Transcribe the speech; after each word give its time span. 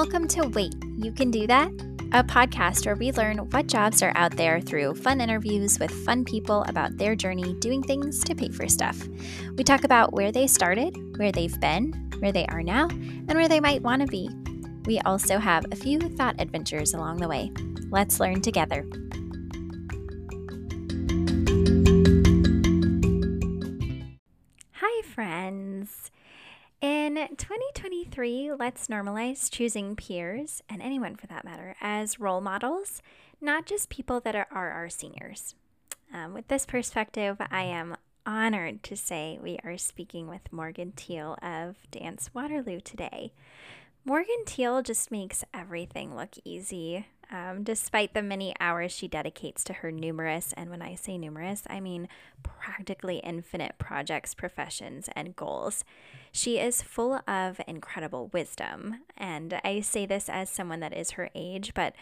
welcome 0.00 0.26
to 0.26 0.48
Wait, 0.48 0.74
You 0.96 1.12
Can 1.12 1.30
Do 1.30 1.46
That, 1.46 1.70
a 2.12 2.24
podcast 2.24 2.86
where 2.86 2.94
we 2.94 3.12
learn 3.12 3.36
what 3.50 3.66
jobs 3.66 4.02
are 4.02 4.14
out 4.14 4.34
there 4.34 4.58
through 4.58 4.94
fun 4.94 5.20
interviews 5.20 5.78
with 5.78 5.90
fun 5.90 6.24
people 6.24 6.64
about 6.68 6.96
their 6.96 7.14
journey 7.14 7.52
doing 7.58 7.82
things 7.82 8.24
to 8.24 8.34
pay 8.34 8.48
for 8.48 8.66
stuff. 8.66 8.98
We 9.58 9.62
talk 9.62 9.84
about 9.84 10.14
where 10.14 10.32
they 10.32 10.46
started, 10.46 10.96
where 11.18 11.30
they've 11.30 11.60
been, 11.60 11.92
where 12.20 12.32
they 12.32 12.46
are 12.46 12.62
now, 12.62 12.88
and 12.88 13.34
where 13.34 13.46
they 13.46 13.60
might 13.60 13.82
want 13.82 14.00
to 14.00 14.06
be. 14.06 14.30
We 14.86 15.00
also 15.00 15.36
have 15.36 15.66
a 15.70 15.76
few 15.76 15.98
thought 16.00 16.36
adventures 16.38 16.94
along 16.94 17.18
the 17.18 17.28
way. 17.28 17.52
Let's 17.90 18.20
learn 18.20 18.40
together. 18.40 18.86
2023, 28.20 28.52
let's 28.58 28.88
normalize 28.88 29.50
choosing 29.50 29.96
peers, 29.96 30.62
and 30.68 30.82
anyone 30.82 31.16
for 31.16 31.26
that 31.26 31.42
matter, 31.42 31.74
as 31.80 32.20
role 32.20 32.42
models, 32.42 33.00
not 33.40 33.64
just 33.64 33.88
people 33.88 34.20
that 34.20 34.36
are, 34.36 34.46
are 34.50 34.70
our 34.72 34.90
seniors. 34.90 35.54
Um, 36.12 36.34
with 36.34 36.46
this 36.48 36.66
perspective, 36.66 37.38
I 37.50 37.62
am 37.62 37.96
honored 38.26 38.82
to 38.82 38.94
say 38.94 39.38
we 39.42 39.58
are 39.64 39.78
speaking 39.78 40.28
with 40.28 40.52
Morgan 40.52 40.92
Teel 40.92 41.38
of 41.40 41.76
Dance 41.90 42.28
Waterloo 42.34 42.80
today. 42.80 43.32
Morgan 44.04 44.44
Teel 44.44 44.82
just 44.82 45.10
makes 45.10 45.42
everything 45.54 46.14
look 46.14 46.34
easy, 46.44 47.06
um, 47.30 47.62
despite 47.62 48.14
the 48.14 48.22
many 48.22 48.54
hours 48.60 48.92
she 48.92 49.06
dedicates 49.06 49.62
to 49.64 49.72
her 49.74 49.92
numerous, 49.92 50.52
and 50.56 50.68
when 50.70 50.82
I 50.82 50.94
say 50.94 51.16
numerous, 51.16 51.62
I 51.68 51.80
mean 51.80 52.08
practically 52.42 53.18
infinite 53.18 53.78
projects, 53.78 54.34
professions, 54.34 55.08
and 55.14 55.36
goals. 55.36 55.84
She 56.32 56.58
is 56.58 56.82
full 56.82 57.20
of 57.28 57.60
incredible 57.66 58.28
wisdom, 58.32 59.02
and 59.16 59.60
I 59.64 59.80
say 59.80 60.06
this 60.06 60.28
as 60.28 60.50
someone 60.50 60.80
that 60.80 60.96
is 60.96 61.12
her 61.12 61.30
age, 61.34 61.72
but 61.74 61.94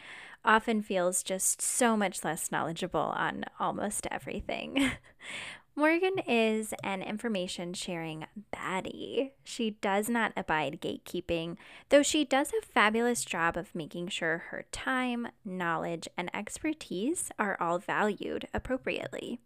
often 0.44 0.82
feels 0.82 1.22
just 1.22 1.60
so 1.60 1.96
much 1.96 2.24
less 2.24 2.50
knowledgeable 2.50 3.00
on 3.00 3.44
almost 3.60 4.06
everything. 4.10 4.90
Morgan 5.78 6.18
is 6.26 6.74
an 6.82 7.02
information 7.02 7.72
sharing 7.72 8.26
baddie. 8.52 9.30
She 9.44 9.70
does 9.80 10.08
not 10.08 10.32
abide 10.36 10.80
gatekeeping, 10.80 11.56
though 11.90 12.02
she 12.02 12.24
does 12.24 12.50
a 12.52 12.66
fabulous 12.66 13.24
job 13.24 13.56
of 13.56 13.76
making 13.76 14.08
sure 14.08 14.38
her 14.48 14.64
time, 14.72 15.28
knowledge, 15.44 16.08
and 16.16 16.34
expertise 16.34 17.30
are 17.38 17.56
all 17.60 17.78
valued 17.78 18.48
appropriately. 18.52 19.38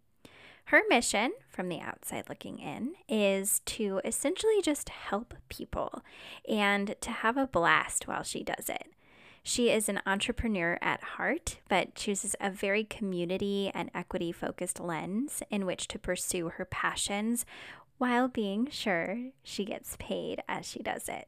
Her 0.65 0.81
mission, 0.89 1.33
from 1.51 1.69
the 1.69 1.81
outside 1.81 2.27
looking 2.27 2.57
in, 2.57 2.95
is 3.07 3.59
to 3.67 4.01
essentially 4.03 4.59
just 4.63 4.89
help 4.89 5.35
people 5.49 6.03
and 6.49 6.95
to 6.99 7.11
have 7.11 7.37
a 7.37 7.45
blast 7.45 8.07
while 8.07 8.23
she 8.23 8.43
does 8.43 8.69
it. 8.69 8.87
She 9.45 9.69
is 9.69 9.89
an 9.89 10.01
entrepreneur 10.05 10.77
at 10.81 11.03
heart, 11.03 11.59
but 11.67 11.95
chooses 11.95 12.33
a 12.39 12.49
very 12.49 12.85
community 12.85 13.69
and 13.73 13.91
equity 13.93 14.31
focused 14.31 14.79
lens 14.79 15.43
in 15.49 15.65
which 15.65 15.89
to 15.89 15.99
pursue 15.99 16.49
her 16.49 16.63
passions 16.65 17.45
while 17.97 18.29
being 18.29 18.69
sure 18.69 19.31
she 19.43 19.65
gets 19.65 19.97
paid 19.99 20.41
as 20.47 20.65
she 20.65 20.79
does 20.79 21.09
it. 21.09 21.27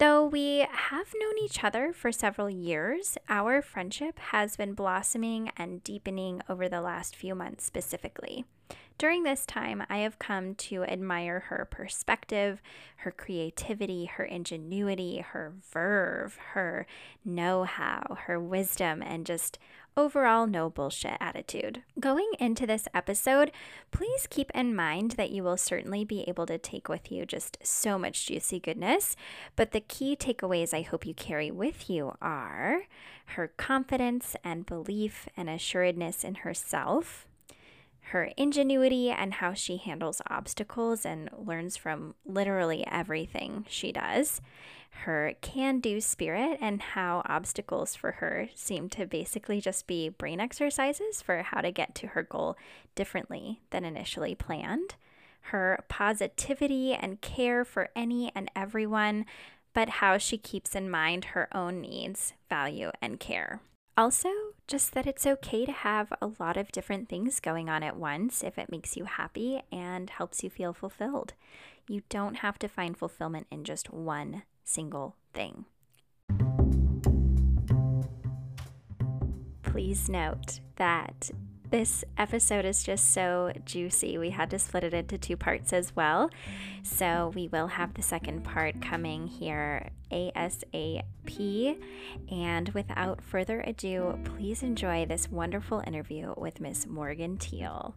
Though 0.00 0.24
we 0.24 0.66
have 0.70 1.12
known 1.20 1.36
each 1.44 1.62
other 1.62 1.92
for 1.92 2.10
several 2.10 2.48
years, 2.48 3.18
our 3.28 3.60
friendship 3.60 4.18
has 4.18 4.56
been 4.56 4.72
blossoming 4.72 5.50
and 5.58 5.84
deepening 5.84 6.40
over 6.48 6.70
the 6.70 6.80
last 6.80 7.14
few 7.14 7.34
months 7.34 7.64
specifically. 7.64 8.46
During 8.96 9.24
this 9.24 9.44
time, 9.44 9.84
I 9.90 9.98
have 9.98 10.18
come 10.18 10.54
to 10.54 10.84
admire 10.84 11.40
her 11.40 11.68
perspective, 11.70 12.62
her 12.96 13.10
creativity, 13.10 14.06
her 14.06 14.24
ingenuity, 14.24 15.18
her 15.18 15.52
verve, 15.70 16.38
her 16.52 16.86
know 17.22 17.64
how, 17.64 18.16
her 18.22 18.40
wisdom, 18.40 19.02
and 19.02 19.26
just 19.26 19.58
overall 19.96 20.46
no 20.46 20.70
bullshit 20.70 21.16
attitude. 21.20 21.82
Going 21.98 22.30
into 22.38 22.66
this 22.66 22.88
episode, 22.94 23.52
please 23.90 24.26
keep 24.28 24.50
in 24.54 24.74
mind 24.74 25.12
that 25.12 25.30
you 25.30 25.42
will 25.42 25.56
certainly 25.56 26.04
be 26.04 26.22
able 26.28 26.46
to 26.46 26.58
take 26.58 26.88
with 26.88 27.10
you 27.12 27.26
just 27.26 27.58
so 27.62 27.98
much 27.98 28.26
juicy 28.26 28.60
goodness, 28.60 29.16
but 29.56 29.72
the 29.72 29.80
key 29.80 30.16
takeaways 30.16 30.72
I 30.72 30.82
hope 30.82 31.06
you 31.06 31.14
carry 31.14 31.50
with 31.50 31.90
you 31.90 32.14
are 32.20 32.82
her 33.26 33.48
confidence 33.48 34.36
and 34.42 34.66
belief 34.66 35.28
and 35.36 35.48
assuredness 35.48 36.24
in 36.24 36.36
herself 36.36 37.26
her 38.10 38.30
ingenuity 38.36 39.08
and 39.10 39.34
how 39.34 39.54
she 39.54 39.76
handles 39.76 40.20
obstacles 40.28 41.06
and 41.06 41.30
learns 41.36 41.76
from 41.76 42.14
literally 42.26 42.84
everything 42.86 43.64
she 43.68 43.92
does, 43.92 44.40
her 44.90 45.34
can 45.40 45.80
do 45.80 46.00
spirit, 46.00 46.58
and 46.60 46.82
how 46.82 47.22
obstacles 47.24 47.94
for 47.94 48.12
her 48.12 48.48
seem 48.54 48.88
to 48.90 49.06
basically 49.06 49.60
just 49.60 49.86
be 49.86 50.08
brain 50.08 50.40
exercises 50.40 51.22
for 51.22 51.42
how 51.42 51.60
to 51.60 51.70
get 51.70 51.94
to 51.96 52.08
her 52.08 52.22
goal 52.22 52.56
differently 52.94 53.60
than 53.70 53.84
initially 53.84 54.34
planned, 54.34 54.96
her 55.42 55.84
positivity 55.88 56.92
and 56.92 57.20
care 57.20 57.64
for 57.64 57.88
any 57.96 58.30
and 58.34 58.50
everyone, 58.54 59.24
but 59.72 59.88
how 59.88 60.18
she 60.18 60.36
keeps 60.36 60.74
in 60.74 60.90
mind 60.90 61.26
her 61.26 61.48
own 61.54 61.80
needs, 61.80 62.34
value, 62.48 62.90
and 63.00 63.20
care. 63.20 63.60
Also, 63.96 64.30
just 64.66 64.92
that 64.92 65.06
it's 65.06 65.26
okay 65.26 65.66
to 65.66 65.72
have 65.72 66.12
a 66.20 66.30
lot 66.38 66.56
of 66.56 66.72
different 66.72 67.08
things 67.08 67.40
going 67.40 67.68
on 67.68 67.82
at 67.82 67.96
once 67.96 68.42
if 68.42 68.58
it 68.58 68.70
makes 68.70 68.96
you 68.96 69.04
happy 69.04 69.62
and 69.70 70.10
helps 70.10 70.42
you 70.42 70.50
feel 70.50 70.72
fulfilled. 70.72 71.34
You 71.88 72.02
don't 72.08 72.36
have 72.36 72.58
to 72.60 72.68
find 72.68 72.96
fulfillment 72.96 73.46
in 73.50 73.64
just 73.64 73.92
one 73.92 74.42
single 74.70 75.16
thing. 75.34 75.64
Please 79.62 80.08
note 80.08 80.60
that 80.76 81.30
this 81.70 82.04
episode 82.18 82.64
is 82.64 82.82
just 82.82 83.12
so 83.12 83.52
juicy. 83.64 84.18
We 84.18 84.30
had 84.30 84.50
to 84.50 84.58
split 84.58 84.84
it 84.84 84.94
into 84.94 85.18
two 85.18 85.36
parts 85.36 85.72
as 85.72 85.94
well. 85.94 86.30
So 86.82 87.30
we 87.34 87.46
will 87.48 87.68
have 87.68 87.94
the 87.94 88.02
second 88.02 88.42
part 88.42 88.82
coming 88.82 89.28
here 89.28 89.90
ASAP. 90.10 91.78
And 92.30 92.68
without 92.70 93.22
further 93.22 93.60
ado, 93.60 94.18
please 94.24 94.64
enjoy 94.64 95.06
this 95.06 95.30
wonderful 95.30 95.82
interview 95.86 96.34
with 96.36 96.60
Miss 96.60 96.86
Morgan 96.86 97.38
Teel. 97.38 97.94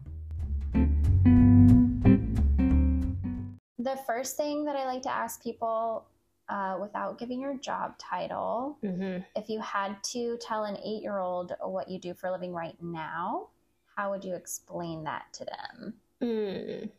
The 3.78 3.98
first 4.06 4.36
thing 4.36 4.64
that 4.64 4.76
I 4.76 4.86
like 4.86 5.02
to 5.02 5.12
ask 5.12 5.42
people 5.42 6.06
uh, 6.48 6.76
without 6.80 7.18
giving 7.18 7.40
your 7.40 7.56
job 7.56 7.96
title, 7.98 8.78
mm-hmm. 8.82 9.22
if 9.36 9.48
you 9.48 9.60
had 9.60 10.02
to 10.04 10.36
tell 10.38 10.64
an 10.64 10.76
eight 10.84 11.02
year 11.02 11.18
old 11.18 11.54
what 11.60 11.88
you 11.88 11.98
do 11.98 12.14
for 12.14 12.28
a 12.28 12.32
living 12.32 12.52
right 12.52 12.76
now, 12.82 13.48
how 13.96 14.10
would 14.10 14.24
you 14.24 14.34
explain 14.34 15.04
that 15.04 15.24
to 15.32 15.44
them? 15.44 15.94
Mm. 16.22 16.90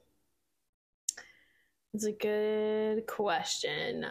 It's 1.93 2.05
a 2.05 2.11
good 2.11 3.07
question. 3.07 4.07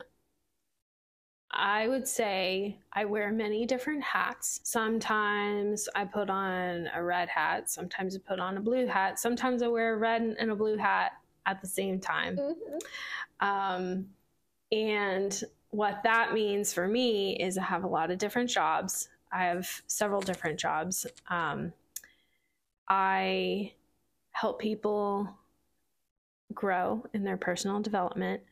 I 1.50 1.86
would 1.86 2.08
say 2.08 2.78
I 2.92 3.04
wear 3.04 3.30
many 3.30 3.64
different 3.64 4.02
hats. 4.02 4.60
Sometimes 4.64 5.88
I 5.94 6.04
put 6.04 6.28
on 6.28 6.88
a 6.94 7.02
red 7.02 7.28
hat, 7.28 7.70
sometimes 7.70 8.16
I 8.16 8.18
put 8.26 8.40
on 8.40 8.56
a 8.56 8.60
blue 8.60 8.86
hat, 8.86 9.20
sometimes 9.20 9.62
I 9.62 9.68
wear 9.68 9.94
a 9.94 9.98
red 9.98 10.22
and 10.38 10.50
a 10.50 10.56
blue 10.56 10.76
hat 10.76 11.12
at 11.46 11.60
the 11.60 11.68
same 11.68 12.00
time. 12.00 12.36
Mm-hmm. 12.36 13.46
Um, 13.46 14.06
and 14.74 15.42
what 15.70 16.02
that 16.04 16.32
means 16.32 16.72
for 16.72 16.86
me 16.86 17.36
is 17.36 17.58
I 17.58 17.62
have 17.62 17.84
a 17.84 17.88
lot 17.88 18.10
of 18.10 18.18
different 18.18 18.50
jobs. 18.50 19.08
I 19.32 19.44
have 19.44 19.68
several 19.86 20.20
different 20.20 20.58
jobs. 20.58 21.06
Um, 21.28 21.72
I 22.88 23.72
help 24.30 24.60
people 24.60 25.28
grow 26.52 27.04
in 27.12 27.24
their 27.24 27.36
personal 27.36 27.80
development. 27.80 28.42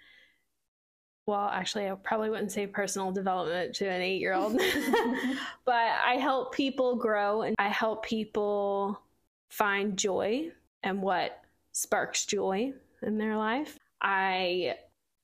Well, 1.26 1.48
actually, 1.52 1.88
I 1.88 1.94
probably 1.94 2.30
wouldn't 2.30 2.50
say 2.50 2.66
personal 2.66 3.12
development 3.12 3.76
to 3.76 3.88
an 3.88 4.02
eight 4.02 4.20
year 4.20 4.34
old, 4.34 4.52
but 5.64 5.74
I 5.74 6.16
help 6.20 6.52
people 6.52 6.96
grow 6.96 7.42
and 7.42 7.54
I 7.58 7.68
help 7.68 8.04
people 8.04 9.00
find 9.48 9.96
joy 9.96 10.50
and 10.82 11.00
what 11.00 11.40
sparks 11.70 12.26
joy 12.26 12.72
in 13.02 13.18
their 13.18 13.36
life. 13.36 13.78
I 14.00 14.74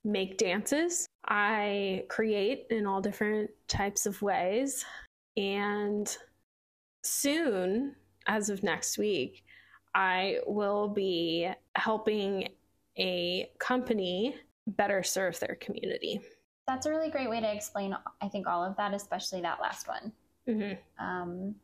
make 0.09 0.39
dances. 0.39 1.07
I 1.27 2.05
create 2.09 2.67
in 2.71 2.87
all 2.87 3.01
different 3.01 3.51
types 3.69 4.07
of 4.07 4.21
ways. 4.23 4.85
And 5.37 6.17
soon, 7.05 7.95
as 8.27 8.49
of 8.49 8.63
next 8.63 8.99
week, 8.99 9.45
I 9.95 10.39
will 10.47 10.89
be 10.89 11.51
helping 11.77 12.49
a 12.99 13.51
company 13.59 14.37
better 14.67 15.03
serve 15.03 15.39
their 15.39 15.57
community. 15.61 16.21
That's 16.67 16.87
a 16.87 16.91
really 16.91 17.11
great 17.11 17.31
way 17.31 17.41
to 17.41 17.55
explain, 17.55 17.97
I 18.21 18.29
think, 18.29 18.47
all 18.47 18.63
of 18.63 18.77
that, 18.77 18.93
especially 18.93 19.41
that 19.43 19.61
last 19.61 19.89
one. 19.89 20.13
Because, 20.45 20.61
mm-hmm. 20.63 21.05
um, 21.05 21.55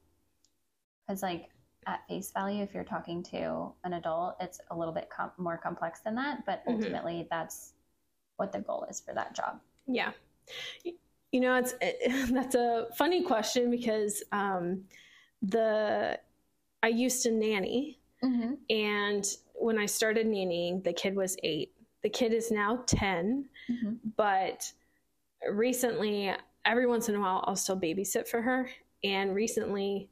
like, 1.23 1.51
at 1.87 2.01
face 2.09 2.31
value, 2.33 2.63
if 2.63 2.73
you're 2.73 2.85
talking 2.85 3.23
to 3.25 3.73
an 3.85 3.93
adult, 3.95 4.37
it's 4.41 4.59
a 4.71 4.77
little 4.77 4.95
bit 4.95 5.11
com- 5.15 5.33
more 5.37 5.59
complex 5.59 6.01
than 6.01 6.15
that. 6.15 6.47
But 6.47 6.61
mm-hmm. 6.61 6.77
ultimately, 6.77 7.15
mm-hmm. 7.15 7.29
that's 7.31 7.74
what 8.37 8.53
the 8.53 8.61
goal 8.61 8.87
is 8.91 9.01
for 9.01 9.15
that 9.15 9.35
job. 9.35 9.61
Yeah. 9.87 10.13
You 10.85 11.41
know, 11.41 11.57
it's 11.57 11.75
it, 11.81 12.31
that's 12.33 12.55
a 12.55 12.87
funny 12.97 13.23
question 13.23 13.71
because 13.71 14.23
um, 14.33 14.85
the 15.43 16.19
I 16.83 16.89
used 16.89 17.23
to 17.23 17.31
nanny, 17.31 17.99
mm-hmm. 18.23 18.55
and 18.71 19.27
when 19.55 19.79
I 19.79 19.87
started 19.87 20.27
nannying, 20.27 20.85
the 20.85 20.93
kid 20.93 21.17
was 21.17 21.37
eight. 21.43 21.73
The 22.03 22.11
kid 22.11 22.35
is 22.35 22.51
now 22.51 22.85
10, 22.87 23.47
mm-hmm. 23.71 23.95
but 24.17 24.71
recently, 25.51 26.35
every 26.67 26.87
once 26.87 27.09
in 27.09 27.15
a 27.15 27.21
while, 27.21 27.43
I'll 27.47 27.57
still 27.57 27.81
babysit 27.81 28.29
for 28.29 28.43
her. 28.43 28.69
And 29.03 29.35
recently, 29.35 30.11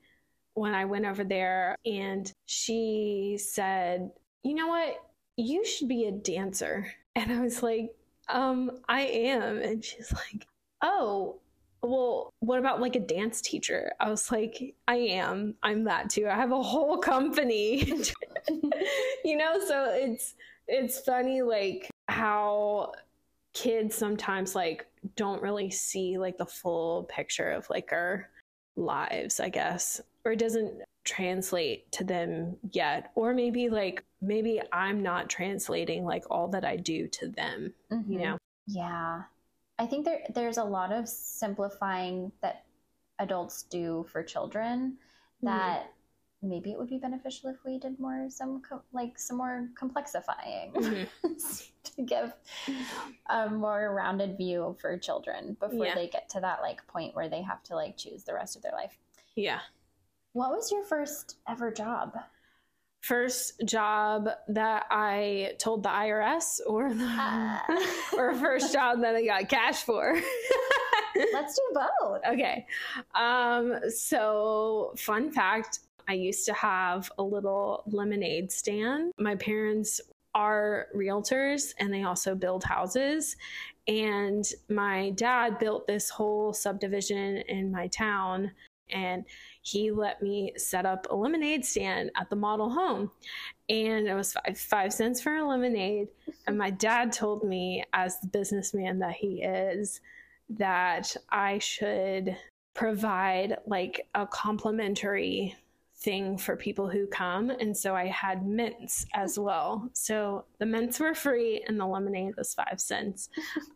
when 0.55 0.75
I 0.75 0.85
went 0.87 1.05
over 1.05 1.25
there, 1.25 1.77
and 1.85 2.33
she 2.47 3.39
said, 3.39 4.11
You 4.43 4.55
know 4.55 4.69
what? 4.69 4.97
You 5.37 5.65
should 5.65 5.89
be 5.89 6.07
a 6.07 6.13
dancer. 6.13 6.91
And 7.15 7.31
I 7.31 7.43
was 7.43 7.63
like, 7.63 7.91
um, 8.32 8.79
I 8.88 9.02
am. 9.02 9.58
And 9.58 9.84
she's 9.84 10.12
like, 10.12 10.46
Oh, 10.82 11.38
well, 11.82 12.32
what 12.40 12.58
about 12.58 12.81
like 12.81 12.96
a 12.96 13.00
dance 13.00 13.40
teacher? 13.40 13.93
I 14.00 14.08
was 14.08 14.31
like, 14.31 14.75
I 14.87 14.96
am. 14.96 15.55
I'm 15.62 15.84
that 15.84 16.11
too. 16.11 16.29
I 16.29 16.34
have 16.34 16.52
a 16.52 16.62
whole 16.62 16.96
company. 16.99 17.84
you 19.25 19.37
know, 19.37 19.61
so 19.67 19.90
it's 19.93 20.34
it's 20.69 21.00
funny 21.00 21.43
like 21.43 21.90
how 22.08 22.93
kids 23.52 23.94
sometimes 23.96 24.55
like 24.55 24.87
don't 25.17 25.43
really 25.43 25.70
see 25.70 26.19
like 26.19 26.38
the 26.38 26.46
full 26.46 27.05
picture 27.05 27.50
of 27.50 27.69
like 27.69 27.90
our 27.93 28.29
lives, 28.76 29.40
I 29.40 29.49
guess. 29.49 30.00
Or 30.25 30.32
it 30.32 30.38
doesn't 30.38 30.81
translate 31.05 31.91
to 31.93 32.05
them 32.05 32.57
yet. 32.71 33.11
Or 33.15 33.35
maybe 33.35 33.69
like 33.69 34.05
maybe 34.21 34.61
I'm 34.73 35.03
not 35.03 35.29
translating 35.29 36.05
like 36.05 36.25
all 36.31 36.49
that 36.49 36.65
I 36.65 36.77
do 36.77 37.09
to 37.09 37.29
them, 37.29 37.73
mm-hmm. 37.91 38.13
you 38.13 38.19
know. 38.19 38.39
Yeah. 38.67 39.23
I 39.79 39.87
think 39.87 40.05
there 40.05 40.21
there's 40.35 40.59
a 40.59 40.65
lot 40.65 40.93
of 40.93 41.09
simplifying 41.09 42.31
that 42.41 42.65
adults 43.19 43.65
do 43.65 44.07
for 44.13 44.23
children 44.23 44.97
mm-hmm. 45.45 45.47
that 45.47 45.81
mm-hmm. 45.81 46.49
maybe 46.51 46.71
it 46.71 46.79
would 46.79 46.89
be 46.89 46.99
beneficial 46.99 47.51
if 47.51 47.57
we 47.65 47.79
did 47.79 47.99
more 47.99 48.27
some 48.29 48.63
co- 48.63 48.83
like 48.93 49.19
some 49.19 49.39
more 49.39 49.69
complexifying 49.81 50.73
mm-hmm. 50.73 51.33
to 51.85 52.03
give 52.03 52.33
a 53.31 53.51
more 53.51 53.95
rounded 53.95 54.37
view 54.37 54.77
for 54.81 54.97
children 54.97 55.57
before 55.59 55.87
yeah. 55.87 55.95
they 55.95 56.07
get 56.07 56.29
to 56.29 56.41
that 56.41 56.61
like 56.61 56.87
point 56.87 57.15
where 57.15 57.29
they 57.29 57.43
have 57.43 57.63
to 57.65 57.75
like 57.75 57.97
choose 57.97 58.23
the 58.25 58.35
rest 58.35 58.57
of 58.57 58.63
their 58.63 58.73
life. 58.73 58.97
Yeah. 59.35 59.61
What 60.32 60.50
was 60.50 60.73
your 60.73 60.84
first 60.84 61.37
ever 61.49 61.70
job? 61.70 62.17
first 63.02 63.61
job 63.64 64.29
that 64.49 64.84
I 64.90 65.52
told 65.58 65.82
the 65.82 65.88
IRS 65.88 66.61
or 66.67 66.94
the, 66.94 67.05
uh. 67.05 67.58
or 68.17 68.34
first 68.34 68.73
job 68.73 69.00
that 69.02 69.14
I 69.14 69.25
got 69.25 69.49
cash 69.49 69.82
for. 69.82 70.14
Let's 71.32 71.56
do 71.56 71.62
both. 71.75 72.20
Okay. 72.26 72.67
Um, 73.14 73.75
so 73.90 74.94
fun 74.96 75.31
fact, 75.31 75.81
I 76.08 76.14
used 76.14 76.46
to 76.46 76.55
have 76.55 77.11
a 77.19 77.23
little 77.23 77.82
lemonade 77.87 78.50
stand. 78.50 79.12
My 79.19 79.37
parents 79.37 80.00
are 80.34 80.87
realtors 80.96 81.75
and 81.79 81.93
they 81.93 82.05
also 82.05 82.34
build 82.34 82.64
houses. 82.64 83.37
And 83.88 84.44
my 84.69 85.11
dad 85.11 85.58
built 85.58 85.87
this 85.87 86.08
whole 86.08 86.52
subdivision 86.52 87.38
in 87.49 87.70
my 87.70 87.88
town 87.88 88.52
and 88.93 89.25
he 89.62 89.91
let 89.91 90.23
me 90.23 90.53
set 90.56 90.87
up 90.87 91.06
a 91.11 91.15
lemonade 91.15 91.65
stand 91.65 92.11
at 92.17 92.31
the 92.31 92.37
model 92.37 92.71
home. 92.71 93.11
And 93.69 94.06
it 94.06 94.15
was 94.15 94.33
five, 94.33 94.59
five 94.59 94.93
cents 94.93 95.21
for 95.21 95.37
a 95.37 95.47
lemonade. 95.47 96.09
And 96.47 96.59
my 96.59 96.71
dad 96.71 97.12
told 97.12 97.44
me, 97.44 97.85
as 97.93 98.21
the 98.21 98.29
businessman 98.29 98.99
that 99.00 99.15
he 99.15 99.43
is, 99.43 100.00
that 100.50 101.17
I 101.31 101.59
should 101.59 102.37
provide 102.75 103.59
like 103.67 104.06
a 104.15 104.27
complimentary 104.27 105.56
thing 106.03 106.37
for 106.37 106.56
people 106.56 106.89
who 106.89 107.06
come. 107.06 107.50
And 107.50 107.77
so 107.77 107.94
I 107.94 108.06
had 108.06 108.47
mints 108.47 109.06
as 109.15 109.39
well. 109.39 109.89
So 109.93 110.44
the 110.59 110.67
mints 110.67 110.99
were 110.99 111.15
free 111.15 111.62
and 111.67 111.79
the 111.79 111.87
lemonade 111.87 112.35
was 112.37 112.55
five 112.55 112.81
cents. 112.81 113.29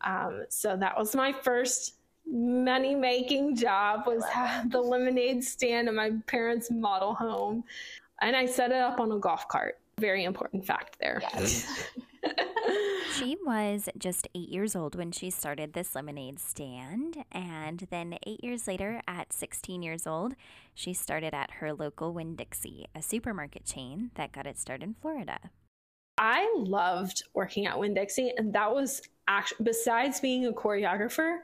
Um, 0.03 0.45
so 0.49 0.77
that 0.77 0.97
was 0.97 1.15
my 1.15 1.33
first 1.33 1.96
money 2.27 2.95
making 2.95 3.57
job 3.57 4.07
was 4.07 4.23
the 4.69 4.81
lemonade 4.81 5.45
stand 5.45 5.89
in 5.89 5.95
my 5.95 6.13
parents' 6.27 6.71
model 6.71 7.15
home. 7.15 7.65
And 8.21 8.35
I 8.35 8.47
set 8.47 8.71
it 8.71 8.79
up 8.79 8.99
on 9.01 9.13
a 9.13 9.19
golf 9.19 9.47
cart. 9.49 9.79
Very 9.99 10.25
important 10.25 10.65
fact 10.65 10.99
there. 11.01 11.23
Yes. 11.35 11.67
she 13.15 13.37
was 13.45 13.89
just 13.99 14.29
eight 14.35 14.49
years 14.49 14.75
old 14.75 14.95
when 14.95 15.13
she 15.13 15.31
started 15.31 15.73
this 15.73 15.95
lemonade 15.95 16.39
stand. 16.39 17.25
And 17.33 17.87
then 17.91 18.19
eight 18.27 18.43
years 18.43 18.67
later, 18.67 19.01
at 19.07 19.33
16 19.33 19.83
years 19.83 20.07
old, 20.07 20.35
she 20.75 20.93
started 20.93 21.35
at 21.35 21.53
her 21.53 21.73
local 21.73 22.13
Winn 22.13 22.37
Dixie, 22.37 22.87
a 22.95 23.03
supermarket 23.03 23.65
chain 23.65 24.11
that 24.15 24.33
got 24.33 24.47
its 24.47 24.61
start 24.61 24.83
in 24.83 24.95
Florida. 24.95 25.39
I 26.19 26.51
loved 26.57 27.23
working 27.35 27.67
at 27.67 27.79
Winn 27.79 27.95
Dixie. 27.95 28.33
And 28.37 28.53
that 28.55 28.75
was 28.75 29.03
actually, 29.29 29.65
besides 29.65 30.21
being 30.21 30.47
a 30.47 30.53
choreographer, 30.53 31.39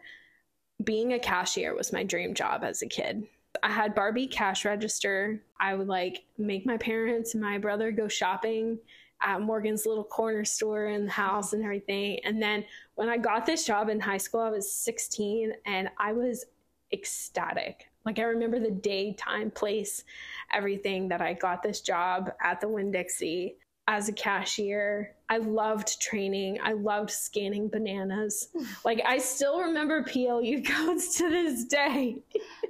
being 0.85 1.13
a 1.13 1.19
cashier 1.19 1.75
was 1.75 1.93
my 1.93 2.05
dream 2.05 2.35
job 2.35 2.65
as 2.65 2.83
a 2.83 2.87
kid. 2.87 3.27
I 3.63 3.71
had 3.71 3.95
Barbie 3.95 4.27
cash 4.27 4.65
register. 4.65 5.43
I 5.61 5.75
would 5.75 5.89
like 5.89 6.25
make 6.39 6.67
my 6.67 6.77
parents 6.77 7.35
and 7.35 7.43
my 7.43 7.59
brother 7.59 7.93
go 7.93 8.09
shopping 8.09 8.79
at 9.21 9.41
Morgan's 9.41 9.87
little 9.87 10.05
corner 10.05 10.45
store 10.45 10.87
in 10.87 11.07
the 11.07 11.13
house 11.13 11.53
and 11.53 11.63
everything. 11.63 12.19
And 12.25 12.43
then 12.43 12.65
when 12.97 13.09
I 13.09 13.19
got 13.19 13.47
this 13.47 13.65
job 13.65 13.89
in 13.89 14.01
high 14.01 14.17
school, 14.17 14.41
I 14.41 14.51
was 14.51 14.73
16 14.73 15.53
and 15.67 15.89
I 15.99 16.13
was 16.13 16.47
ecstatic. 16.93 17.89
Like 18.05 18.19
I 18.19 18.23
remember 18.23 18.59
the 18.59 18.71
day, 18.71 19.15
time, 19.15 19.51
place, 19.51 20.05
everything 20.53 21.09
that 21.09 21.21
I 21.21 21.35
got 21.35 21.63
this 21.63 21.81
job 21.81 22.33
at 22.43 22.61
the 22.61 22.69
Winn 22.69 22.91
Dixie 22.91 23.57
as 23.89 24.09
a 24.09 24.13
cashier. 24.13 25.15
I 25.29 25.39
loved 25.39 26.01
training. 26.01 26.59
I 26.63 26.73
loved 26.73 27.11
scanning 27.11 27.69
bananas. 27.69 28.49
like 28.85 29.03
I 29.05 29.19
still 29.19 29.61
remember 29.61 30.03
PLU 30.03 30.63
codes 30.67 31.17
to 31.17 31.29
this 31.29 31.65
day. 31.65 32.17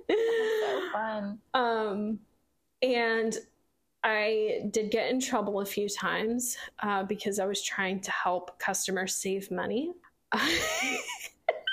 so 0.09 0.89
fun. 0.93 1.39
Um, 1.55 2.19
and 2.83 3.37
I 4.05 4.63
did 4.71 4.91
get 4.91 5.11
in 5.11 5.21
trouble 5.21 5.61
a 5.61 5.67
few 5.67 5.89
times 5.89 6.57
uh, 6.81 7.05
because 7.05 7.39
I 7.39 7.47
was 7.47 7.63
trying 7.63 8.01
to 8.01 8.11
help 8.11 8.59
customers 8.59 9.15
save 9.15 9.51
money. 9.51 9.93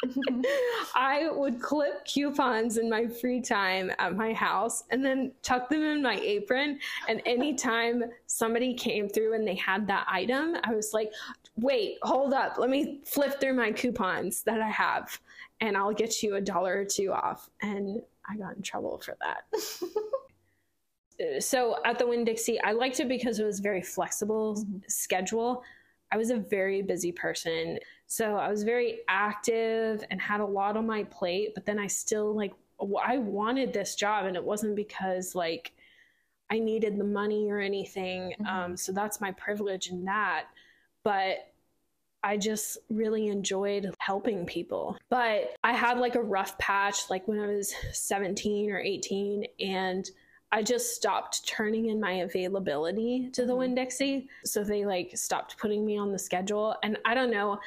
I 0.96 1.30
would 1.32 1.62
clip 1.62 2.06
coupons 2.06 2.78
in 2.78 2.90
my 2.90 3.08
free 3.08 3.42
time 3.42 3.92
at 4.00 4.16
my 4.16 4.34
house 4.34 4.84
and 4.90 5.04
then 5.04 5.32
tuck 5.42 5.70
them 5.70 5.84
in 5.84 6.02
my 6.02 6.20
apron. 6.20 6.80
And 7.08 7.22
anytime 7.26 8.04
somebody 8.26 8.74
came 8.74 9.10
through 9.10 9.34
and 9.34 9.48
they 9.48 9.56
had 9.56 9.88
that 9.88 10.08
item, 10.10 10.56
I 10.64 10.74
was 10.74 10.94
like, 10.94 11.12
wait, 11.58 11.98
hold 12.02 12.34
up. 12.34 12.58
Let 12.58 12.70
me 12.70 13.02
flip 13.06 13.40
through 13.40 13.56
my 13.56 13.72
coupons 13.72 14.44
that 14.44 14.62
I 14.62 14.70
have 14.70 15.20
and 15.62 15.76
I'll 15.76 15.94
get 15.94 16.24
you 16.24 16.36
a 16.36 16.42
dollar 16.42 16.80
or 16.80 16.86
two 16.86 17.12
off. 17.12 17.50
And 17.62 18.02
I 18.30 18.38
got 18.38 18.56
in 18.56 18.62
trouble 18.62 19.02
for 19.04 19.18
that. 19.22 19.44
so 21.44 21.78
at 21.86 22.00
the 22.00 22.08
Winn 22.08 22.24
Dixie, 22.24 22.62
I 22.62 22.72
liked 22.72 23.00
it 23.00 23.10
because 23.10 23.40
it 23.40 23.46
was 23.46 23.60
very 23.60 23.82
flexible 23.82 24.56
mm-hmm. 24.56 24.78
schedule. 24.88 25.64
I 26.12 26.18
was 26.18 26.30
a 26.30 26.38
very 26.38 26.82
busy 26.82 27.12
person. 27.12 27.78
So 28.12 28.38
I 28.38 28.50
was 28.50 28.64
very 28.64 29.02
active 29.08 30.04
and 30.10 30.20
had 30.20 30.42
a 30.42 30.46
lot 30.46 30.76
on 30.76 30.88
my 30.88 31.04
plate, 31.04 31.52
but 31.54 31.68
then 31.68 31.78
I 31.78 31.86
still 31.86 32.36
like 32.36 32.54
I 33.06 33.20
wanted 33.20 33.72
this 33.72 33.94
job 33.94 34.26
and 34.26 34.36
it 34.36 34.44
wasn't 34.44 34.76
because 34.76 35.36
like 35.36 35.74
I 36.50 36.58
needed 36.58 36.98
the 36.98 37.04
money 37.04 37.52
or 37.52 37.60
anything. 37.60 38.34
Mm-hmm. 38.42 38.46
Um, 38.48 38.78
so 38.78 38.92
that's 38.92 39.22
my 39.22 39.32
privilege 39.34 39.92
in 39.92 40.06
that. 40.06 40.46
But 41.04 41.52
I 42.24 42.36
just 42.36 42.80
really 42.90 43.28
enjoyed 43.28 43.94
helping 44.00 44.44
people. 44.48 44.98
But 45.10 45.54
I 45.64 45.74
had 45.74 46.00
like 46.00 46.16
a 46.16 46.22
rough 46.22 46.58
patch 46.58 47.12
like 47.12 47.28
when 47.28 47.40
I 47.40 47.46
was 47.46 47.76
17 47.94 48.72
or 48.72 48.80
18 48.80 49.46
and 49.60 50.10
I 50.52 50.64
just 50.64 50.96
stopped 50.96 51.48
turning 51.48 51.90
in 51.90 52.00
my 52.00 52.14
availability 52.14 53.30
to 53.34 53.46
the 53.46 53.54
mm-hmm. 53.54 53.76
Winn 53.76 54.28
So 54.46 54.64
they 54.64 54.84
like 54.84 55.16
stopped 55.16 55.60
putting 55.60 55.86
me 55.86 56.00
on 56.00 56.12
the 56.12 56.18
schedule. 56.18 56.76
And 56.82 56.98
I 57.06 57.14
don't 57.14 57.30
know, 57.30 57.60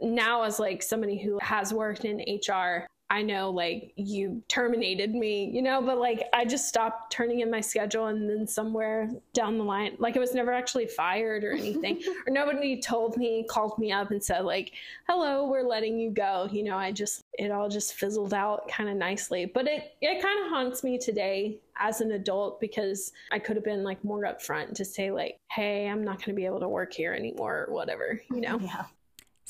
now 0.00 0.42
as 0.42 0.58
like 0.58 0.82
somebody 0.82 1.18
who 1.18 1.38
has 1.40 1.72
worked 1.72 2.04
in 2.04 2.18
HR, 2.18 2.86
I 3.10 3.22
know 3.22 3.50
like 3.50 3.92
you 3.96 4.42
terminated 4.48 5.14
me, 5.14 5.50
you 5.50 5.62
know, 5.62 5.80
but 5.80 5.96
like 5.96 6.24
I 6.34 6.44
just 6.44 6.68
stopped 6.68 7.10
turning 7.10 7.40
in 7.40 7.50
my 7.50 7.60
schedule 7.62 8.08
and 8.08 8.28
then 8.28 8.46
somewhere 8.46 9.08
down 9.32 9.56
the 9.56 9.64
line, 9.64 9.96
like 9.98 10.16
I 10.16 10.20
was 10.20 10.34
never 10.34 10.52
actually 10.52 10.86
fired 10.86 11.42
or 11.42 11.52
anything, 11.52 12.02
or 12.26 12.32
nobody 12.32 12.78
told 12.80 13.16
me, 13.16 13.46
called 13.48 13.78
me 13.78 13.92
up 13.92 14.10
and 14.10 14.22
said 14.22 14.44
like, 14.44 14.72
hello, 15.08 15.48
we're 15.48 15.62
letting 15.62 15.98
you 15.98 16.10
go. 16.10 16.48
You 16.52 16.64
know, 16.64 16.76
I 16.76 16.92
just, 16.92 17.22
it 17.38 17.50
all 17.50 17.70
just 17.70 17.94
fizzled 17.94 18.34
out 18.34 18.68
kind 18.68 18.90
of 18.90 18.96
nicely, 18.96 19.46
but 19.46 19.66
it, 19.66 19.96
it 20.02 20.20
kind 20.22 20.44
of 20.44 20.50
haunts 20.50 20.84
me 20.84 20.98
today 20.98 21.56
as 21.78 22.02
an 22.02 22.12
adult 22.12 22.60
because 22.60 23.12
I 23.32 23.38
could 23.38 23.56
have 23.56 23.64
been 23.64 23.84
like 23.84 24.04
more 24.04 24.24
upfront 24.24 24.74
to 24.74 24.84
say 24.84 25.10
like, 25.10 25.38
hey, 25.50 25.88
I'm 25.88 26.04
not 26.04 26.18
going 26.18 26.26
to 26.26 26.34
be 26.34 26.44
able 26.44 26.60
to 26.60 26.68
work 26.68 26.92
here 26.92 27.14
anymore 27.14 27.64
or 27.66 27.72
whatever, 27.72 28.20
you 28.30 28.42
know? 28.42 28.58
Yeah. 28.60 28.84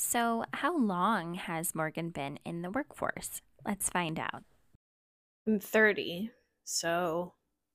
So, 0.01 0.45
how 0.53 0.77
long 0.77 1.33
has 1.33 1.75
Morgan 1.75 2.11
been 2.11 2.39
in 2.45 2.61
the 2.61 2.71
workforce? 2.71 3.41
Let's 3.67 3.89
find 3.89 4.17
out. 4.17 4.45
I'm 5.45 5.59
30, 5.59 6.31
so 6.63 7.33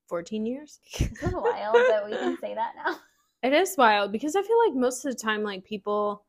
14 0.08 0.46
years. 0.46 0.80
It's 0.94 1.20
been 1.20 1.34
a 1.34 1.40
while 1.42 1.74
that 1.74 2.02
we 2.02 2.12
can 2.16 2.38
say 2.40 2.54
that 2.54 2.72
now. 2.82 2.96
It 3.42 3.52
is 3.52 3.74
wild 3.76 4.10
because 4.10 4.36
I 4.36 4.42
feel 4.42 4.58
like 4.66 4.74
most 4.74 5.04
of 5.04 5.12
the 5.12 5.18
time, 5.18 5.42
like 5.42 5.64
people 5.64 6.24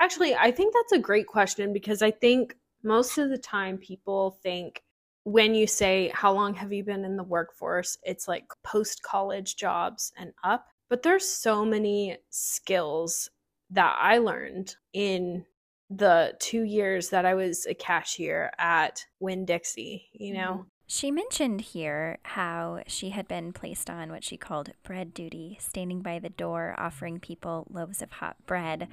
actually, 0.00 0.32
I 0.36 0.52
think 0.52 0.74
that's 0.74 0.92
a 0.92 0.98
great 1.00 1.26
question 1.26 1.72
because 1.72 2.02
I 2.02 2.12
think 2.12 2.54
most 2.84 3.18
of 3.18 3.28
the 3.28 3.36
time 3.36 3.78
people 3.78 4.38
think 4.44 4.84
when 5.24 5.56
you 5.56 5.66
say, 5.66 6.12
How 6.14 6.32
long 6.32 6.54
have 6.54 6.72
you 6.72 6.84
been 6.84 7.04
in 7.04 7.16
the 7.16 7.24
workforce? 7.24 7.98
It's 8.04 8.28
like 8.28 8.44
post 8.62 9.02
college 9.02 9.56
jobs 9.56 10.12
and 10.16 10.32
up. 10.44 10.68
But 10.88 11.02
there's 11.02 11.28
so 11.28 11.64
many 11.64 12.18
skills 12.30 13.28
that 13.72 13.96
I 13.98 14.18
learned 14.18 14.76
in 14.92 15.44
the 15.90 16.34
two 16.40 16.62
years 16.62 17.10
that 17.10 17.26
I 17.26 17.34
was 17.34 17.66
a 17.66 17.74
cashier 17.74 18.50
at 18.58 19.04
Winn 19.20 19.44
Dixie, 19.44 20.08
you 20.12 20.34
know? 20.34 20.52
Mm-hmm. 20.52 20.62
She 20.86 21.10
mentioned 21.10 21.60
here 21.62 22.18
how 22.22 22.82
she 22.86 23.10
had 23.10 23.26
been 23.26 23.52
placed 23.52 23.88
on 23.88 24.10
what 24.10 24.24
she 24.24 24.36
called 24.36 24.72
bread 24.82 25.14
duty, 25.14 25.56
standing 25.60 26.02
by 26.02 26.18
the 26.18 26.28
door 26.28 26.74
offering 26.76 27.18
people 27.18 27.66
loaves 27.70 28.02
of 28.02 28.10
hot 28.12 28.36
bread, 28.46 28.88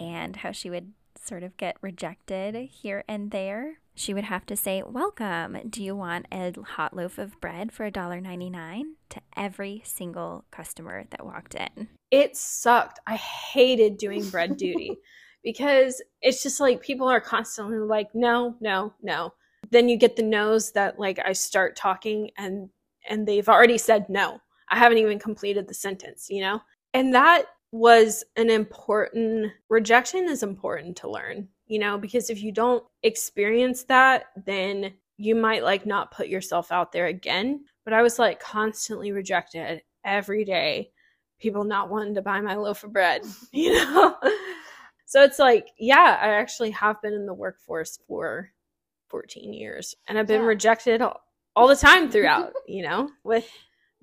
and 0.00 0.36
how 0.36 0.52
she 0.52 0.70
would 0.70 0.92
sort 1.26 1.42
of 1.42 1.56
get 1.56 1.76
rejected 1.80 2.54
here 2.54 3.04
and 3.08 3.30
there. 3.30 3.78
She 3.94 4.12
would 4.12 4.24
have 4.24 4.44
to 4.46 4.56
say, 4.56 4.82
Welcome, 4.84 5.58
do 5.68 5.82
you 5.82 5.96
want 5.96 6.26
a 6.30 6.52
hot 6.62 6.94
loaf 6.94 7.18
of 7.18 7.40
bread 7.40 7.72
for 7.72 7.90
$1.99? 7.90 8.82
to 9.08 9.20
every 9.36 9.80
single 9.84 10.44
customer 10.50 11.04
that 11.10 11.24
walked 11.24 11.54
in. 11.54 11.88
It 12.10 12.36
sucked. 12.36 12.98
I 13.06 13.14
hated 13.14 13.98
doing 13.98 14.28
bread 14.28 14.56
duty 14.58 14.96
because 15.44 16.02
it's 16.20 16.42
just 16.42 16.58
like 16.58 16.82
people 16.82 17.08
are 17.08 17.20
constantly 17.20 17.78
like, 17.78 18.08
no, 18.14 18.56
no, 18.60 18.94
no 19.00 19.32
then 19.70 19.88
you 19.88 19.96
get 19.96 20.16
the 20.16 20.22
no's 20.22 20.72
that 20.72 20.98
like 20.98 21.18
I 21.24 21.32
start 21.32 21.76
talking 21.76 22.30
and 22.36 22.68
and 23.08 23.26
they've 23.26 23.48
already 23.48 23.78
said 23.78 24.08
no. 24.08 24.40
I 24.68 24.78
haven't 24.78 24.98
even 24.98 25.18
completed 25.18 25.68
the 25.68 25.74
sentence, 25.74 26.26
you 26.28 26.40
know? 26.40 26.60
And 26.92 27.14
that 27.14 27.46
was 27.76 28.24
an 28.36 28.50
important 28.50 29.52
rejection 29.68 30.28
is 30.28 30.42
important 30.42 30.96
to 30.98 31.10
learn, 31.10 31.48
you 31.66 31.78
know, 31.78 31.98
because 31.98 32.30
if 32.30 32.42
you 32.42 32.52
don't 32.52 32.84
experience 33.02 33.84
that, 33.84 34.26
then 34.44 34.92
you 35.18 35.34
might 35.34 35.62
like 35.62 35.86
not 35.86 36.10
put 36.10 36.28
yourself 36.28 36.72
out 36.72 36.92
there 36.92 37.06
again. 37.06 37.64
But 37.84 37.92
I 37.92 38.02
was 38.02 38.18
like 38.18 38.40
constantly 38.40 39.12
rejected 39.12 39.82
every 40.04 40.44
day. 40.44 40.90
People 41.38 41.64
not 41.64 41.90
wanting 41.90 42.14
to 42.14 42.22
buy 42.22 42.40
my 42.40 42.54
loaf 42.54 42.82
of 42.82 42.92
bread, 42.92 43.22
you 43.52 43.72
know? 43.72 44.16
so 45.06 45.22
it's 45.22 45.38
like, 45.38 45.68
yeah, 45.78 46.18
I 46.20 46.28
actually 46.28 46.70
have 46.70 47.00
been 47.02 47.12
in 47.12 47.26
the 47.26 47.34
workforce 47.34 47.98
for 48.08 48.50
14 49.08 49.52
years 49.52 49.94
and 50.08 50.18
I've 50.18 50.26
been 50.26 50.42
yeah. 50.42 50.48
rejected 50.48 51.02
all, 51.02 51.20
all, 51.54 51.68
the 51.68 51.76
time 51.76 52.10
throughout, 52.10 52.52
you 52.66 52.82
know, 52.82 53.10
with 53.22 53.48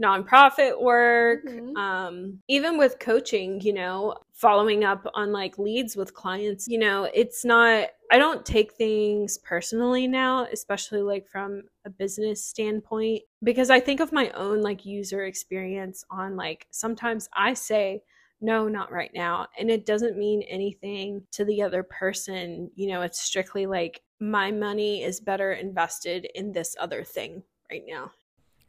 nonprofit 0.03 0.81
work, 0.81 1.45
mm-hmm. 1.45 1.75
um, 1.77 2.39
even 2.48 2.77
with 2.77 3.00
coaching, 3.00 3.62
you 3.62 3.74
know, 3.74 4.15
following 4.33 4.83
up 4.83 5.07
on 5.13 5.31
like 5.31 5.57
leads 5.57 5.95
with 5.95 6.13
clients, 6.13 6.67
you 6.67 6.77
know, 6.77 7.10
it's 7.13 7.45
not, 7.45 7.88
I 8.12 8.17
don't 8.17 8.45
take 8.45 8.74
things 8.74 9.38
personally 9.39 10.07
now, 10.07 10.45
especially 10.51 11.01
like 11.01 11.27
from 11.27 11.63
a 11.86 11.89
business 11.89 12.43
standpoint, 12.43 13.22
because 13.43 13.69
I 13.69 13.79
think 13.79 14.00
of 14.01 14.12
my 14.12 14.29
own 14.31 14.62
like 14.62 14.86
user 14.86 15.24
experience 15.24 16.03
on 16.12 16.36
like 16.36 16.67
sometimes 16.72 17.29
I 17.33 17.53
say, 17.53 18.03
no, 18.41 18.67
not 18.67 18.91
right 18.91 19.12
now. 19.15 19.48
And 19.57 19.72
it 19.72 19.86
doesn't 19.86 20.17
mean 20.17 20.41
anything 20.43 21.24
to 21.31 21.45
the 21.45 21.62
other 21.62 21.81
person. 21.81 22.69
You 22.75 22.89
know, 22.89 23.01
it's 23.01 23.22
strictly 23.22 23.65
like 23.65 24.01
my 24.19 24.51
money 24.51 25.01
is 25.01 25.22
better 25.22 25.53
invested 25.53 26.27
in 26.36 26.51
this 26.51 26.75
other 26.79 27.05
thing 27.05 27.43
right 27.72 27.83
now. 27.88 28.12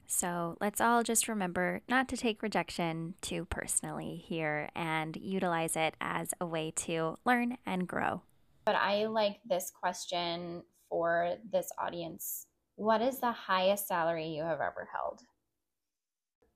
So 0.07 0.57
let's 0.61 0.81
all 0.81 1.03
just 1.03 1.29
remember 1.29 1.81
not 1.89 2.09
to 2.09 2.17
take 2.17 2.43
rejection 2.43 3.15
too 3.21 3.47
personally 3.47 4.23
here 4.27 4.69
and 4.75 5.17
utilize 5.17 5.77
it 5.77 5.95
as 6.01 6.35
a 6.41 6.47
way 6.47 6.73
to 6.77 7.19
learn 7.25 7.59
and 7.67 7.89
grow. 7.89 8.23
But 8.65 8.77
I 8.77 9.07
like 9.07 9.41
this 9.45 9.71
question 9.71 10.63
for 10.89 11.37
this 11.51 11.71
audience 11.79 12.47
What 12.77 13.03
is 13.03 13.21
the 13.21 13.33
highest 13.33 13.89
salary 13.89 14.29
you 14.29 14.43
have 14.43 14.61
ever 14.61 14.89
held? 14.93 15.21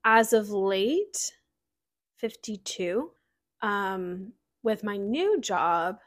As 0.03 0.33
of 0.33 0.49
late, 0.49 1.17
52. 2.17 3.11
Um, 3.61 4.33
with 4.63 4.83
my 4.83 4.97
new 4.97 5.39
job, 5.39 5.99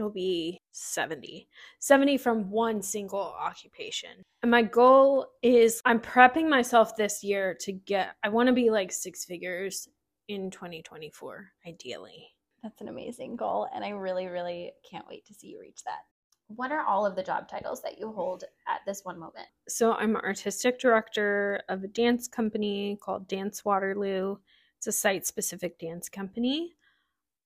it'll 0.00 0.10
be 0.10 0.58
70 0.72 1.46
70 1.78 2.16
from 2.16 2.50
one 2.50 2.80
single 2.80 3.34
occupation. 3.38 4.10
And 4.42 4.50
my 4.50 4.62
goal 4.62 5.26
is 5.42 5.82
i'm 5.84 6.00
prepping 6.00 6.48
myself 6.48 6.96
this 6.96 7.22
year 7.22 7.54
to 7.60 7.72
get 7.72 8.16
i 8.24 8.28
want 8.28 8.46
to 8.46 8.52
be 8.52 8.70
like 8.70 8.90
six 8.90 9.24
figures 9.24 9.88
in 10.28 10.50
2024 10.50 11.50
ideally. 11.66 12.28
That's 12.62 12.80
an 12.80 12.88
amazing 12.88 13.36
goal 13.36 13.68
and 13.74 13.84
i 13.84 13.90
really 13.90 14.26
really 14.26 14.72
can't 14.88 15.06
wait 15.08 15.26
to 15.26 15.34
see 15.34 15.48
you 15.48 15.60
reach 15.60 15.84
that. 15.84 16.00
What 16.48 16.72
are 16.72 16.84
all 16.84 17.06
of 17.06 17.14
the 17.14 17.22
job 17.22 17.48
titles 17.48 17.80
that 17.82 17.98
you 17.98 18.10
hold 18.10 18.42
at 18.66 18.80
this 18.86 19.04
one 19.04 19.18
moment? 19.18 19.46
So 19.68 19.92
i'm 19.92 20.16
artistic 20.16 20.80
director 20.80 21.60
of 21.68 21.84
a 21.84 21.88
dance 21.88 22.26
company 22.26 22.98
called 23.02 23.28
dance 23.28 23.64
waterloo. 23.64 24.36
It's 24.78 24.86
a 24.86 24.92
site 24.92 25.26
specific 25.26 25.78
dance 25.78 26.08
company 26.08 26.74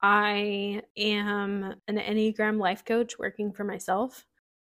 I 0.07 0.83
am 0.99 1.77
an 1.89 1.97
Enneagram 1.97 2.61
life 2.61 2.85
coach 2.85 3.19
working 3.19 3.51
for 3.51 3.65
myself. 3.65 4.27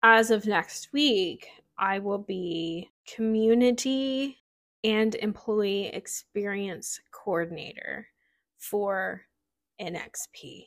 As 0.02 0.32
of 0.32 0.44
next 0.44 0.92
week, 0.92 1.46
I 1.78 2.00
will 2.00 2.18
be 2.18 2.90
community 3.14 4.38
and 4.82 5.14
employee 5.14 5.86
experience 5.86 6.98
coordinator 7.12 8.08
for 8.58 9.22
NXP. 9.80 10.64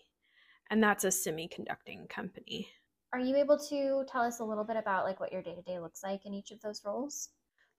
And 0.70 0.82
that's 0.82 1.04
a 1.04 1.08
semiconducting 1.08 2.08
company. 2.08 2.70
Are 3.12 3.20
you 3.20 3.36
able 3.36 3.58
to 3.68 4.06
tell 4.10 4.22
us 4.22 4.40
a 4.40 4.46
little 4.46 4.64
bit 4.64 4.78
about 4.78 5.04
like 5.04 5.20
what 5.20 5.34
your 5.34 5.42
day-to-day 5.42 5.80
looks 5.80 6.04
like 6.04 6.26
in 6.26 6.34
each 6.34 6.52
of 6.52 6.62
those 6.62 6.84
roles? 6.86 7.32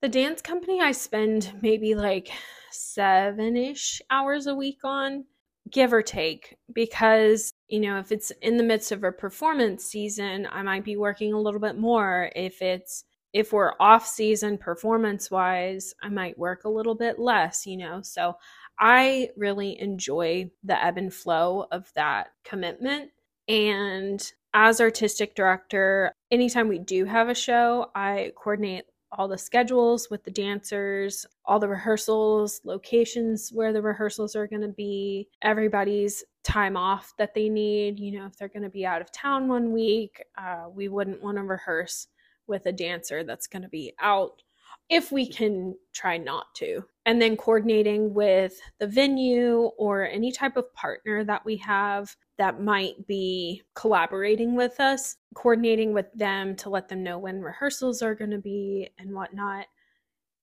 The 0.02 0.10
dance 0.10 0.42
company 0.42 0.82
I 0.82 0.92
spend 0.92 1.50
maybe 1.62 1.94
like 1.94 2.30
7ish 2.74 4.02
hours 4.10 4.46
a 4.46 4.54
week 4.54 4.80
on 4.84 5.24
give 5.70 5.92
or 5.92 6.02
take 6.02 6.56
because 6.72 7.52
you 7.68 7.80
know 7.80 7.98
if 7.98 8.12
it's 8.12 8.30
in 8.42 8.56
the 8.56 8.62
midst 8.62 8.92
of 8.92 9.02
a 9.02 9.10
performance 9.10 9.84
season 9.84 10.46
i 10.52 10.62
might 10.62 10.84
be 10.84 10.96
working 10.96 11.32
a 11.32 11.40
little 11.40 11.60
bit 11.60 11.76
more. 11.78 12.30
If 12.36 12.60
it's 12.62 13.04
if 13.32 13.52
we're 13.52 13.72
off 13.80 14.06
season 14.06 14.58
performance 14.58 15.30
wise 15.30 15.94
i 16.02 16.08
might 16.08 16.38
work 16.38 16.64
a 16.64 16.68
little 16.68 16.94
bit 16.94 17.18
less 17.18 17.66
you 17.66 17.76
know? 17.76 18.02
So 18.02 18.34
i 18.78 19.30
really 19.36 19.80
enjoy 19.80 20.50
the 20.62 20.82
ebb 20.84 20.98
and 20.98 21.12
flow 21.12 21.66
of 21.72 21.90
that 21.94 22.28
commitment. 22.44 23.10
And 23.48 24.22
as 24.54 24.80
artistic 24.80 25.34
director 25.34 26.12
anytime 26.30 26.68
we 26.68 26.78
do 26.78 27.04
have 27.06 27.28
a 27.28 27.34
show 27.34 27.90
i 27.94 28.32
coordinate 28.36 28.84
all 29.16 29.28
the 29.28 29.38
schedules 29.38 30.08
with 30.10 30.24
the 30.24 30.30
dancers, 30.30 31.26
all 31.44 31.58
the 31.58 31.68
rehearsals, 31.68 32.60
locations 32.64 33.50
where 33.52 33.72
the 33.72 33.82
rehearsals 33.82 34.36
are 34.36 34.46
going 34.46 34.62
to 34.62 34.68
be, 34.68 35.28
everybody's 35.42 36.24
time 36.42 36.76
off 36.76 37.14
that 37.18 37.34
they 37.34 37.48
need. 37.48 37.98
You 37.98 38.18
know, 38.18 38.26
if 38.26 38.36
they're 38.36 38.48
going 38.48 38.62
to 38.62 38.68
be 38.68 38.86
out 38.86 39.00
of 39.00 39.10
town 39.12 39.48
one 39.48 39.72
week, 39.72 40.22
uh, 40.36 40.66
we 40.72 40.88
wouldn't 40.88 41.22
want 41.22 41.36
to 41.36 41.42
rehearse 41.42 42.08
with 42.46 42.66
a 42.66 42.72
dancer 42.72 43.24
that's 43.24 43.46
going 43.46 43.62
to 43.62 43.68
be 43.68 43.94
out 44.00 44.42
if 44.88 45.10
we 45.10 45.26
can 45.26 45.74
try 45.92 46.16
not 46.18 46.46
to. 46.56 46.84
And 47.06 47.20
then 47.20 47.36
coordinating 47.36 48.14
with 48.14 48.58
the 48.78 48.86
venue 48.86 49.70
or 49.78 50.06
any 50.06 50.32
type 50.32 50.56
of 50.56 50.72
partner 50.74 51.24
that 51.24 51.44
we 51.44 51.56
have 51.58 52.14
that 52.38 52.60
might 52.60 53.06
be 53.06 53.62
collaborating 53.74 54.56
with 54.56 54.80
us, 54.80 55.16
coordinating 55.34 55.92
with 55.92 56.12
them 56.14 56.56
to 56.56 56.70
let 56.70 56.88
them 56.88 57.02
know 57.02 57.18
when 57.18 57.40
rehearsals 57.40 58.02
are 58.02 58.14
going 58.14 58.30
to 58.30 58.38
be 58.38 58.88
and 58.98 59.14
whatnot. 59.14 59.66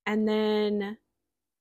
And 0.06 0.28
then 0.28 0.98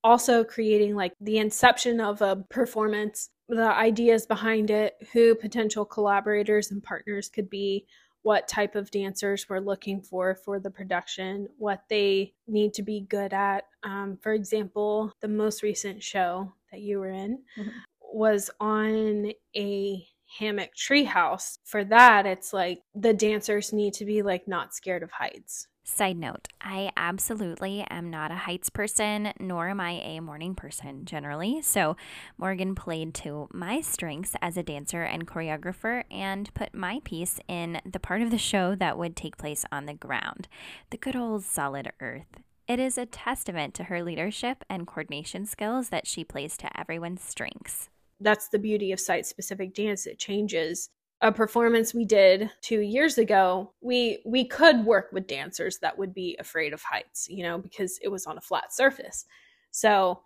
also 0.02 0.44
creating 0.44 0.94
like 0.94 1.12
the 1.20 1.38
inception 1.38 2.00
of 2.00 2.22
a 2.22 2.36
performance, 2.48 3.30
the 3.48 3.72
ideas 3.72 4.26
behind 4.26 4.70
it, 4.70 4.94
who 5.12 5.34
potential 5.34 5.84
collaborators 5.84 6.70
and 6.70 6.82
partners 6.82 7.28
could 7.28 7.50
be, 7.50 7.86
what 8.22 8.48
type 8.48 8.74
of 8.74 8.90
dancers 8.90 9.46
we're 9.48 9.60
looking 9.60 10.02
for 10.02 10.34
for 10.34 10.60
the 10.60 10.70
production, 10.70 11.48
what 11.58 11.82
they 11.88 12.34
need 12.46 12.74
to 12.74 12.82
be 12.82 13.00
good 13.00 13.32
at. 13.32 13.64
Um, 13.82 14.18
for 14.20 14.32
example, 14.32 15.12
the 15.20 15.28
most 15.28 15.62
recent 15.62 16.02
show 16.02 16.52
that 16.70 16.80
you 16.80 16.98
were 16.98 17.10
in 17.10 17.38
mm-hmm. 17.58 17.70
was 18.00 18.50
on 18.60 19.32
a 19.56 20.06
hammock 20.38 20.70
treehouse. 20.76 21.58
For 21.64 21.84
that, 21.84 22.26
it's 22.26 22.52
like 22.52 22.82
the 22.94 23.14
dancers 23.14 23.72
need 23.72 23.94
to 23.94 24.04
be 24.04 24.22
like 24.22 24.46
not 24.46 24.74
scared 24.74 25.02
of 25.02 25.10
heights. 25.10 25.66
Side 25.92 26.18
note, 26.18 26.48
I 26.62 26.92
absolutely 26.96 27.84
am 27.90 28.10
not 28.10 28.30
a 28.30 28.36
heights 28.36 28.70
person, 28.70 29.32
nor 29.38 29.68
am 29.68 29.80
I 29.80 30.00
a 30.00 30.20
morning 30.20 30.54
person 30.54 31.04
generally. 31.04 31.60
So, 31.62 31.96
Morgan 32.38 32.74
played 32.74 33.12
to 33.16 33.48
my 33.52 33.80
strengths 33.82 34.34
as 34.40 34.56
a 34.56 34.62
dancer 34.62 35.02
and 35.02 35.26
choreographer 35.26 36.04
and 36.10 36.54
put 36.54 36.74
my 36.74 37.00
piece 37.04 37.38
in 37.48 37.82
the 37.84 37.98
part 37.98 38.22
of 38.22 38.30
the 38.30 38.38
show 38.38 38.74
that 38.76 38.96
would 38.96 39.14
take 39.14 39.36
place 39.36 39.64
on 39.70 39.84
the 39.84 39.92
ground, 39.92 40.48
the 40.90 40.96
good 40.96 41.16
old 41.16 41.44
solid 41.44 41.92
earth. 42.00 42.38
It 42.68 42.78
is 42.78 42.96
a 42.96 43.04
testament 43.04 43.74
to 43.74 43.84
her 43.84 44.02
leadership 44.02 44.64
and 44.70 44.86
coordination 44.86 45.44
skills 45.44 45.88
that 45.88 46.06
she 46.06 46.24
plays 46.24 46.56
to 46.58 46.80
everyone's 46.80 47.20
strengths. 47.20 47.90
That's 48.20 48.48
the 48.48 48.58
beauty 48.58 48.92
of 48.92 49.00
site 49.00 49.26
specific 49.26 49.74
dance. 49.74 50.06
It 50.06 50.18
changes 50.18 50.88
a 51.22 51.30
performance 51.30 51.92
we 51.92 52.04
did 52.04 52.50
two 52.62 52.80
years 52.80 53.18
ago, 53.18 53.72
we 53.80 54.22
we 54.24 54.44
could 54.44 54.84
work 54.84 55.10
with 55.12 55.26
dancers 55.26 55.78
that 55.78 55.98
would 55.98 56.14
be 56.14 56.36
afraid 56.38 56.72
of 56.72 56.82
heights, 56.82 57.28
you 57.28 57.42
know, 57.42 57.58
because 57.58 57.98
it 58.02 58.08
was 58.08 58.26
on 58.26 58.38
a 58.38 58.42
flat 58.42 58.72
surface. 58.72 59.26
So 59.70 60.22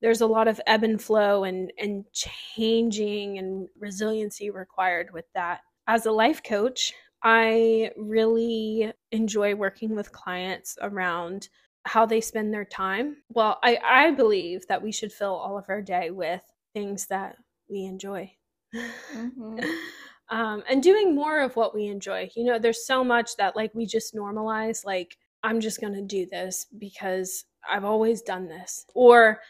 there's 0.00 0.22
a 0.22 0.26
lot 0.26 0.48
of 0.48 0.60
ebb 0.66 0.82
and 0.82 1.00
flow 1.00 1.44
and 1.44 1.72
and 1.78 2.04
changing 2.12 3.38
and 3.38 3.68
resiliency 3.78 4.50
required 4.50 5.12
with 5.12 5.26
that. 5.34 5.60
As 5.86 6.06
a 6.06 6.12
life 6.12 6.42
coach, 6.42 6.92
I 7.22 7.90
really 7.96 8.92
enjoy 9.12 9.54
working 9.54 9.94
with 9.94 10.12
clients 10.12 10.78
around 10.80 11.48
how 11.86 12.06
they 12.06 12.20
spend 12.20 12.52
their 12.52 12.64
time. 12.64 13.16
Well, 13.28 13.58
I, 13.62 13.78
I 13.84 14.10
believe 14.12 14.66
that 14.68 14.82
we 14.82 14.92
should 14.92 15.12
fill 15.12 15.34
all 15.34 15.58
of 15.58 15.66
our 15.68 15.82
day 15.82 16.10
with 16.10 16.42
things 16.72 17.06
that 17.06 17.36
we 17.68 17.84
enjoy. 17.84 18.32
Mm-hmm. 18.74 19.58
um, 20.30 20.62
and 20.68 20.82
doing 20.82 21.14
more 21.14 21.40
of 21.40 21.56
what 21.56 21.74
we 21.74 21.86
enjoy. 21.86 22.30
You 22.34 22.44
know, 22.44 22.58
there's 22.58 22.86
so 22.86 23.04
much 23.04 23.36
that 23.36 23.56
like 23.56 23.74
we 23.74 23.86
just 23.86 24.14
normalize, 24.14 24.84
like, 24.84 25.16
I'm 25.42 25.60
just 25.60 25.80
going 25.80 25.94
to 25.94 26.02
do 26.02 26.26
this 26.26 26.66
because 26.78 27.44
I've 27.68 27.84
always 27.84 28.22
done 28.22 28.48
this. 28.48 28.86
Or 28.94 29.40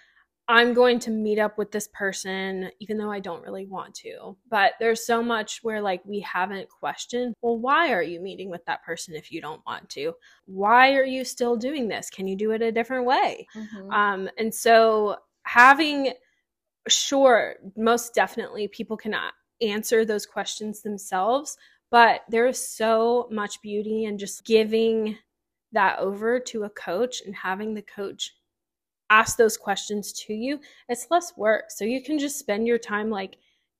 I'm 0.46 0.74
going 0.74 0.98
to 1.00 1.10
meet 1.10 1.38
up 1.38 1.56
with 1.56 1.72
this 1.72 1.88
person 1.94 2.70
even 2.78 2.98
though 2.98 3.10
I 3.10 3.20
don't 3.20 3.42
really 3.42 3.66
want 3.66 3.94
to. 3.96 4.36
But 4.50 4.72
there's 4.78 5.06
so 5.06 5.22
much 5.22 5.60
where 5.62 5.80
like 5.80 6.02
we 6.04 6.20
haven't 6.20 6.68
questioned, 6.68 7.34
well, 7.40 7.58
why 7.58 7.92
are 7.92 8.02
you 8.02 8.20
meeting 8.20 8.50
with 8.50 8.64
that 8.66 8.84
person 8.84 9.14
if 9.14 9.32
you 9.32 9.40
don't 9.40 9.62
want 9.66 9.88
to? 9.90 10.12
Why 10.44 10.94
are 10.94 11.04
you 11.04 11.24
still 11.24 11.56
doing 11.56 11.88
this? 11.88 12.10
Can 12.10 12.26
you 12.26 12.36
do 12.36 12.50
it 12.50 12.60
a 12.60 12.72
different 12.72 13.06
way? 13.06 13.46
Mm-hmm. 13.56 13.90
Um, 13.90 14.28
and 14.36 14.54
so 14.54 15.16
having, 15.44 16.12
sure, 16.88 17.54
most 17.76 18.12
definitely 18.14 18.68
people 18.68 18.98
cannot 18.98 19.32
answer 19.60 20.04
those 20.04 20.26
questions 20.26 20.82
themselves. 20.82 21.56
But 21.90 22.22
there 22.28 22.46
is 22.46 22.58
so 22.58 23.28
much 23.30 23.62
beauty 23.62 24.04
in 24.04 24.18
just 24.18 24.44
giving 24.44 25.16
that 25.72 25.98
over 25.98 26.40
to 26.40 26.64
a 26.64 26.70
coach 26.70 27.22
and 27.24 27.34
having 27.34 27.74
the 27.74 27.82
coach 27.82 28.34
ask 29.10 29.36
those 29.36 29.56
questions 29.56 30.12
to 30.12 30.34
you. 30.34 30.58
It's 30.88 31.08
less 31.10 31.36
work. 31.36 31.70
So 31.70 31.84
you 31.84 32.02
can 32.02 32.18
just 32.18 32.38
spend 32.38 32.66
your 32.66 32.78
time 32.78 33.10
like 33.10 33.36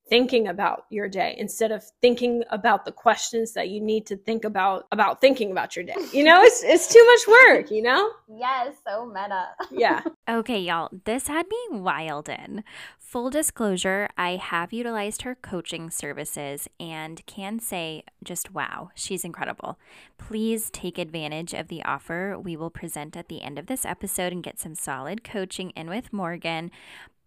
thinking 0.08 0.49
about 0.49 0.84
your 0.90 1.08
day 1.08 1.34
instead 1.38 1.73
of 1.73 1.82
thinking 2.02 2.44
about 2.50 2.84
the 2.84 2.92
questions 2.92 3.52
that 3.52 3.70
you 3.70 3.80
need 3.80 4.04
to 4.06 4.16
think 4.16 4.44
about 4.44 4.87
about 4.92 5.20
thinking 5.20 5.50
about 5.50 5.75
your 5.75 5.84
day. 5.84 5.94
You 6.12 6.25
know, 6.25 6.42
it's 6.42 6.62
it's 6.62 6.92
too 6.92 7.04
much 7.04 7.38
work, 7.46 7.70
you 7.70 7.82
know? 7.82 8.11
Yes, 8.37 8.76
so 8.87 9.06
meta. 9.06 9.46
Yeah. 9.70 10.02
okay, 10.28 10.58
y'all, 10.58 10.88
this 11.04 11.28
had 11.28 11.46
me 11.49 11.78
wild 11.78 12.28
in. 12.28 12.64
Full 12.99 13.30
disclosure, 13.30 14.08
I 14.18 14.37
have 14.37 14.73
utilized 14.73 15.23
her 15.23 15.37
coaching 15.37 15.88
services 15.88 16.68
and 16.80 17.25
can 17.26 17.61
say 17.61 18.02
just 18.25 18.52
wow, 18.52 18.90
she's 18.94 19.25
incredible. 19.25 19.78
Please 20.18 20.68
take 20.70 20.99
advantage 20.99 21.54
of 21.54 21.68
the 21.68 21.84
offer 21.84 22.37
we 22.37 22.56
will 22.56 22.70
present 22.70 23.16
at 23.16 23.28
the 23.28 23.42
end 23.42 23.58
of 23.58 23.66
this 23.66 23.84
episode 23.84 24.32
and 24.32 24.42
get 24.42 24.58
some 24.58 24.75
solid 24.75 25.23
coaching 25.23 25.70
in 25.70 25.88
with 25.88 26.12
Morgan 26.12 26.73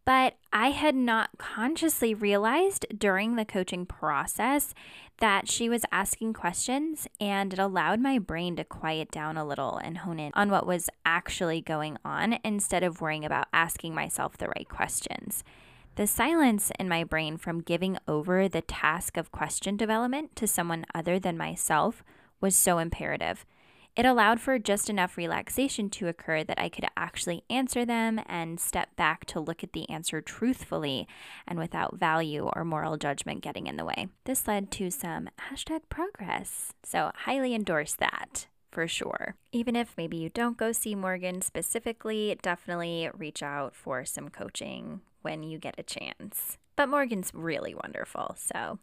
but 0.07 0.37
I 0.53 0.69
had 0.69 0.95
not 0.95 1.31
consciously 1.37 2.13
realized 2.13 2.85
during 2.97 3.35
the 3.35 3.43
coaching 3.43 3.85
process 3.85 4.73
that 5.17 5.49
she 5.49 5.67
was 5.67 5.83
asking 5.91 6.31
questions, 6.31 7.09
and 7.19 7.51
it 7.51 7.59
allowed 7.59 7.99
my 7.99 8.17
brain 8.17 8.55
to 8.55 8.63
quiet 8.63 9.11
down 9.11 9.35
a 9.35 9.43
little 9.43 9.75
and 9.75 9.97
hone 9.97 10.17
in 10.17 10.31
on 10.33 10.49
what 10.49 10.65
was 10.65 10.89
actually 11.05 11.59
going 11.59 11.97
on 12.05 12.39
instead 12.45 12.83
of 12.83 13.01
worrying 13.01 13.25
about 13.25 13.49
asking 13.51 13.93
myself 13.93 14.37
the 14.37 14.47
right 14.47 14.69
questions. 14.69 15.43
The 15.95 16.07
silence 16.07 16.71
in 16.79 16.87
my 16.87 17.03
brain 17.03 17.35
from 17.35 17.59
giving 17.59 17.97
over 18.07 18.47
the 18.47 18.61
task 18.61 19.17
of 19.17 19.33
question 19.33 19.75
development 19.75 20.37
to 20.37 20.47
someone 20.47 20.85
other 20.95 21.19
than 21.19 21.37
myself 21.37 22.01
was 22.39 22.55
so 22.55 22.77
imperative. 22.77 23.45
It 23.97 24.05
allowed 24.05 24.39
for 24.39 24.57
just 24.57 24.89
enough 24.89 25.17
relaxation 25.17 25.89
to 25.89 26.07
occur 26.07 26.45
that 26.45 26.61
I 26.61 26.69
could 26.69 26.86
actually 26.97 27.43
answer 27.49 27.85
them 27.85 28.19
and 28.27 28.59
step 28.59 28.95
back 28.95 29.25
to 29.25 29.39
look 29.39 29.63
at 29.63 29.73
the 29.73 29.89
answer 29.89 30.21
truthfully 30.21 31.07
and 31.47 31.59
without 31.59 31.97
value 31.97 32.49
or 32.53 32.65
moral 32.65 32.97
judgment 32.97 33.41
getting 33.41 33.67
in 33.67 33.77
the 33.77 33.85
way. 33.85 34.07
This 34.25 34.47
led 34.47 34.71
to 34.71 34.89
some 34.91 35.29
hashtag 35.51 35.81
progress, 35.89 36.73
so 36.83 37.11
highly 37.15 37.53
endorse 37.53 37.93
that 37.95 38.47
for 38.71 38.87
sure. 38.87 39.35
Even 39.51 39.75
if 39.75 39.95
maybe 39.97 40.17
you 40.17 40.29
don't 40.29 40.57
go 40.57 40.71
see 40.71 40.95
Morgan 40.95 41.41
specifically, 41.41 42.37
definitely 42.41 43.09
reach 43.17 43.41
out 43.41 43.75
for 43.75 44.05
some 44.05 44.29
coaching 44.29 45.01
when 45.21 45.43
you 45.43 45.57
get 45.57 45.75
a 45.77 45.83
chance. 45.83 46.57
But 46.75 46.89
Morgan's 46.89 47.31
really 47.33 47.73
wonderful, 47.73 48.35
so 48.37 48.79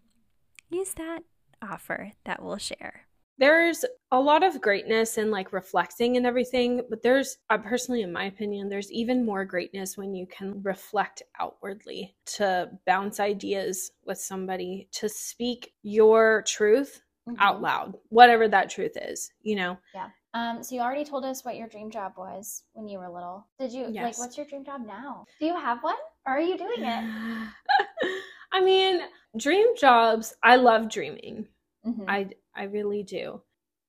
use 0.68 0.94
that 0.94 1.20
offer 1.62 2.12
that 2.24 2.42
we'll 2.42 2.58
share 2.58 3.06
there's 3.38 3.84
a 4.12 4.20
lot 4.20 4.44
of 4.44 4.60
greatness 4.60 5.18
in 5.18 5.30
like 5.30 5.52
reflecting 5.52 6.16
and 6.16 6.26
everything, 6.26 6.82
but 6.88 7.02
there's, 7.02 7.38
uh, 7.50 7.58
personally, 7.58 8.02
in 8.02 8.12
my 8.12 8.24
opinion, 8.24 8.68
there's 8.68 8.92
even 8.92 9.24
more 9.24 9.44
greatness 9.44 9.96
when 9.96 10.14
you 10.14 10.26
can 10.26 10.62
reflect 10.62 11.22
outwardly 11.40 12.14
to 12.26 12.70
bounce 12.86 13.18
ideas 13.18 13.90
with 14.06 14.18
somebody, 14.18 14.88
to 14.92 15.08
speak 15.08 15.72
your 15.82 16.44
truth 16.46 17.02
mm-hmm. 17.28 17.40
out 17.40 17.60
loud, 17.60 17.94
whatever 18.10 18.46
that 18.48 18.70
truth 18.70 18.96
is, 18.96 19.32
you 19.42 19.56
know? 19.56 19.76
Yeah. 19.94 20.08
Um, 20.34 20.62
so 20.62 20.74
you 20.74 20.80
already 20.80 21.04
told 21.04 21.24
us 21.24 21.44
what 21.44 21.56
your 21.56 21.68
dream 21.68 21.90
job 21.90 22.14
was 22.16 22.64
when 22.72 22.88
you 22.88 22.98
were 22.98 23.08
little. 23.08 23.46
Did 23.58 23.72
you 23.72 23.86
yes. 23.90 24.04
like 24.04 24.18
what's 24.18 24.36
your 24.36 24.46
dream 24.46 24.64
job 24.64 24.84
now? 24.84 25.24
Do 25.38 25.46
you 25.46 25.56
have 25.56 25.82
one? 25.82 25.94
Or 26.26 26.34
are 26.34 26.40
you 26.40 26.58
doing 26.58 26.80
it? 26.80 27.48
I 28.52 28.60
mean, 28.60 29.00
dream 29.36 29.76
jobs, 29.76 30.34
I 30.42 30.56
love 30.56 30.90
dreaming. 30.90 31.46
Mm-hmm. 31.86 32.04
I 32.08 32.28
I 32.54 32.64
really 32.64 33.02
do. 33.02 33.42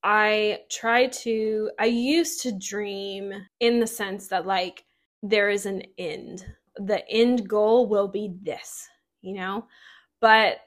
I 0.04 0.60
try 0.70 1.08
to 1.08 1.72
I 1.80 1.86
used 1.86 2.42
to 2.44 2.52
dream 2.52 3.34
in 3.60 3.80
the 3.80 3.88
sense 3.88 4.28
that 4.28 4.46
like 4.46 4.86
there 5.24 5.50
is 5.50 5.66
an 5.66 5.84
end. 5.98 6.46
The 6.78 7.08
end 7.10 7.48
goal 7.48 7.88
will 7.88 8.08
be 8.08 8.34
this, 8.42 8.88
you 9.22 9.34
know? 9.34 9.66
But 10.20 10.58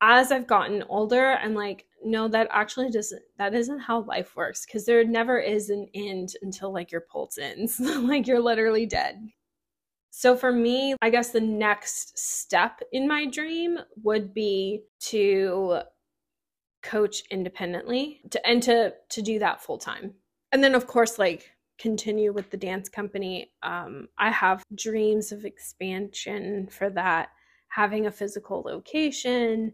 as 0.00 0.32
I've 0.32 0.48
gotten 0.48 0.82
older, 0.88 1.34
I'm 1.34 1.54
like, 1.54 1.86
no, 2.04 2.26
that 2.28 2.48
actually 2.50 2.90
doesn't 2.90 3.22
that 3.38 3.54
isn't 3.54 3.78
how 3.78 4.00
life 4.02 4.34
works 4.34 4.66
because 4.66 4.84
there 4.84 5.04
never 5.04 5.38
is 5.38 5.70
an 5.70 5.86
end 5.94 6.34
until 6.42 6.72
like 6.72 6.90
your 6.90 7.02
pulse 7.02 7.38
ends. 7.38 7.78
like 7.80 8.26
you're 8.26 8.40
literally 8.40 8.86
dead. 8.86 9.28
So 10.10 10.36
for 10.36 10.52
me, 10.52 10.94
I 11.00 11.08
guess 11.08 11.30
the 11.30 11.40
next 11.40 12.18
step 12.18 12.80
in 12.92 13.08
my 13.08 13.26
dream 13.26 13.78
would 14.02 14.34
be 14.34 14.82
to 15.00 15.80
coach 16.82 17.22
independently 17.30 18.20
to, 18.30 18.46
and 18.46 18.62
to 18.62 18.92
to 19.08 19.22
do 19.22 19.38
that 19.38 19.62
full 19.62 19.78
time 19.78 20.14
and 20.52 20.62
then 20.62 20.74
of 20.74 20.86
course 20.86 21.18
like 21.18 21.50
continue 21.78 22.32
with 22.32 22.48
the 22.50 22.56
dance 22.56 22.88
company. 22.88 23.50
Um, 23.62 24.08
i 24.18 24.30
have 24.30 24.62
dreams 24.74 25.32
of 25.32 25.44
expansion 25.44 26.68
for 26.70 26.90
that 26.90 27.30
having 27.68 28.06
a 28.06 28.12
physical 28.12 28.62
location 28.62 29.72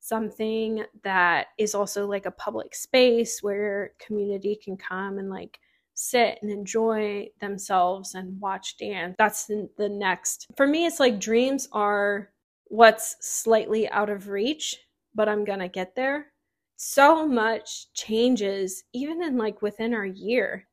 something 0.00 0.84
that 1.02 1.48
is 1.58 1.74
also 1.74 2.06
like 2.06 2.26
a 2.26 2.30
public 2.30 2.74
space 2.74 3.42
where 3.42 3.92
community 3.98 4.58
can 4.62 4.76
come 4.76 5.18
and 5.18 5.30
like 5.30 5.58
sit 5.94 6.38
and 6.42 6.50
enjoy 6.50 7.26
themselves 7.40 8.14
and 8.14 8.38
watch 8.38 8.76
dance. 8.76 9.16
That's 9.18 9.46
the 9.46 9.88
next. 9.88 10.46
For 10.56 10.66
me 10.66 10.86
it's 10.86 11.00
like 11.00 11.18
dreams 11.18 11.68
are 11.72 12.30
what's 12.68 13.16
slightly 13.20 13.88
out 13.90 14.10
of 14.10 14.28
reach 14.28 14.76
but 15.14 15.28
i'm 15.28 15.44
gonna 15.44 15.68
get 15.68 15.94
there 15.94 16.32
so 16.76 17.26
much 17.26 17.92
changes 17.94 18.84
even 18.92 19.22
in 19.22 19.36
like 19.36 19.62
within 19.62 19.94
our 19.94 20.06
year. 20.06 20.66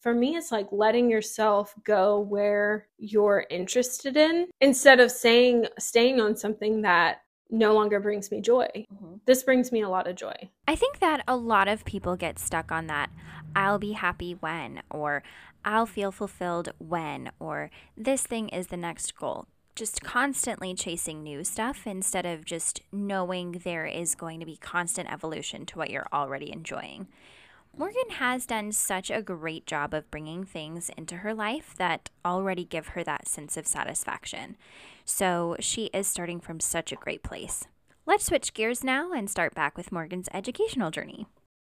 For 0.00 0.14
me 0.14 0.36
it's 0.36 0.52
like 0.52 0.68
letting 0.70 1.10
yourself 1.10 1.74
go 1.84 2.20
where 2.20 2.88
you're 2.98 3.46
interested 3.50 4.16
in 4.16 4.46
instead 4.60 5.00
of 5.00 5.10
saying 5.10 5.66
staying 5.78 6.20
on 6.20 6.36
something 6.36 6.82
that 6.82 7.22
no 7.50 7.74
longer 7.74 7.98
brings 7.98 8.30
me 8.30 8.40
joy. 8.40 8.68
Mm-hmm. 8.74 9.14
this 9.24 9.42
brings 9.42 9.72
me 9.72 9.80
a 9.80 9.88
lot 9.88 10.06
of 10.06 10.16
joy. 10.16 10.34
I 10.66 10.76
think 10.76 10.98
that 10.98 11.24
a 11.26 11.34
lot 11.34 11.66
of 11.66 11.84
people 11.84 12.14
get 12.14 12.38
stuck 12.38 12.70
on 12.70 12.86
that 12.88 13.10
i'll 13.54 13.78
be 13.78 13.92
happy 13.92 14.32
when 14.32 14.82
or 14.90 15.22
i'll 15.64 15.86
feel 15.86 16.12
fulfilled 16.12 16.70
when 16.78 17.30
or 17.38 17.70
this 17.96 18.22
thing 18.22 18.48
is 18.48 18.68
the 18.68 18.76
next 18.76 19.16
goal 19.16 19.46
just 19.78 20.02
constantly 20.02 20.74
chasing 20.74 21.22
new 21.22 21.44
stuff 21.44 21.86
instead 21.86 22.26
of 22.26 22.44
just 22.44 22.82
knowing 22.90 23.52
there 23.52 23.86
is 23.86 24.16
going 24.16 24.40
to 24.40 24.46
be 24.46 24.56
constant 24.56 25.10
evolution 25.10 25.64
to 25.64 25.78
what 25.78 25.90
you're 25.90 26.08
already 26.12 26.52
enjoying. 26.52 27.06
Morgan 27.76 28.10
has 28.10 28.44
done 28.44 28.72
such 28.72 29.08
a 29.08 29.22
great 29.22 29.66
job 29.66 29.94
of 29.94 30.10
bringing 30.10 30.44
things 30.44 30.90
into 30.96 31.18
her 31.18 31.32
life 31.32 31.74
that 31.78 32.10
already 32.24 32.64
give 32.64 32.88
her 32.88 33.04
that 33.04 33.28
sense 33.28 33.56
of 33.56 33.68
satisfaction. 33.68 34.56
So 35.04 35.54
she 35.60 35.84
is 35.94 36.08
starting 36.08 36.40
from 36.40 36.58
such 36.58 36.90
a 36.90 36.96
great 36.96 37.22
place. 37.22 37.64
Let's 38.04 38.24
switch 38.24 38.54
gears 38.54 38.82
now 38.82 39.12
and 39.12 39.30
start 39.30 39.54
back 39.54 39.76
with 39.76 39.92
Morgan's 39.92 40.28
educational 40.34 40.90
journey. 40.90 41.28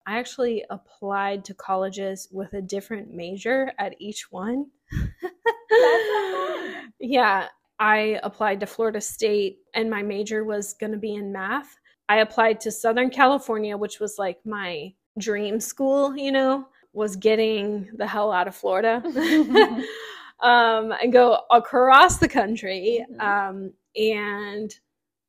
I 0.04 0.18
actually 0.18 0.64
applied 0.70 1.44
to 1.44 1.54
colleges 1.54 2.26
with 2.32 2.52
a 2.54 2.62
different 2.62 3.14
major 3.14 3.70
at 3.78 3.94
each 4.00 4.32
one. 4.32 4.66
yeah, 6.98 7.46
I 7.82 8.20
applied 8.22 8.60
to 8.60 8.66
Florida 8.66 9.00
State 9.00 9.58
and 9.74 9.90
my 9.90 10.02
major 10.02 10.44
was 10.44 10.72
going 10.74 10.92
to 10.92 10.98
be 10.98 11.14
in 11.14 11.32
math. 11.32 11.80
I 12.08 12.18
applied 12.18 12.60
to 12.60 12.70
Southern 12.70 13.10
California, 13.10 13.76
which 13.76 13.98
was 13.98 14.18
like 14.18 14.38
my 14.46 14.94
dream 15.18 15.58
school, 15.58 16.16
you 16.16 16.30
know, 16.30 16.68
was 16.92 17.16
getting 17.16 17.88
the 17.96 18.06
hell 18.06 18.30
out 18.30 18.46
of 18.46 18.54
Florida 18.54 19.02
um, 20.40 20.92
and 21.02 21.12
go 21.12 21.40
across 21.50 22.18
the 22.18 22.28
country. 22.28 23.04
Mm-hmm. 23.10 23.20
Um, 23.20 23.72
and 23.96 24.72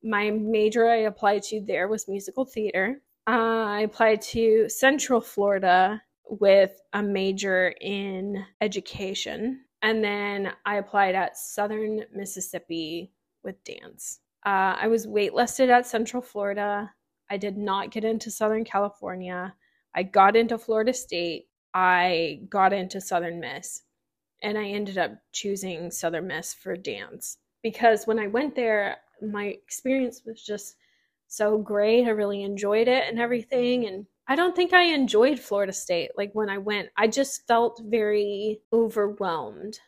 my 0.03 0.29
major 0.29 0.87
I 0.87 0.97
applied 0.97 1.41
to 1.43 1.59
there 1.59 1.87
was 1.87 2.07
musical 2.07 2.45
theater. 2.45 3.01
Uh, 3.25 3.65
I 3.65 3.79
applied 3.79 4.21
to 4.33 4.69
Central 4.69 5.21
Florida 5.21 6.03
with 6.29 6.79
a 6.93 7.01
major 7.01 7.73
in 7.81 8.45
education. 8.61 9.61
And 9.83 10.01
then 10.01 10.53
I 10.65 10.77
applied 10.77 11.13
at 11.13 11.37
Southern 11.37 12.05
Mississippi 12.15 13.11
with 13.43 13.61
dance. 13.65 14.21
Uh, 14.45 14.75
I 14.79 14.87
was 14.87 15.05
waitlisted 15.05 15.69
at 15.69 15.85
Central 15.85 16.21
Florida. 16.21 16.89
I 17.29 17.37
did 17.37 17.57
not 17.57 17.91
get 17.91 18.05
into 18.05 18.31
Southern 18.31 18.63
California. 18.63 19.53
I 19.93 20.03
got 20.03 20.37
into 20.37 20.57
Florida 20.57 20.93
State. 20.93 21.47
I 21.73 22.41
got 22.49 22.71
into 22.71 23.01
Southern 23.01 23.41
Miss. 23.41 23.81
And 24.41 24.57
I 24.57 24.67
ended 24.67 24.97
up 24.97 25.11
choosing 25.33 25.91
Southern 25.91 26.27
Miss 26.27 26.53
for 26.53 26.75
dance 26.77 27.37
because 27.61 28.05
when 28.05 28.19
I 28.19 28.27
went 28.27 28.55
there, 28.55 28.97
my 29.21 29.45
experience 29.45 30.21
was 30.25 30.41
just 30.41 30.75
so 31.27 31.57
great. 31.57 32.05
I 32.05 32.09
really 32.11 32.43
enjoyed 32.43 32.87
it 32.87 33.05
and 33.09 33.19
everything. 33.19 33.85
And 33.87 34.05
I 34.27 34.35
don't 34.35 34.55
think 34.55 34.73
I 34.73 34.83
enjoyed 34.83 35.39
Florida 35.39 35.73
State. 35.73 36.11
Like 36.15 36.31
when 36.33 36.49
I 36.49 36.57
went, 36.57 36.89
I 36.97 37.07
just 37.07 37.45
felt 37.47 37.81
very 37.85 38.61
overwhelmed. 38.71 39.79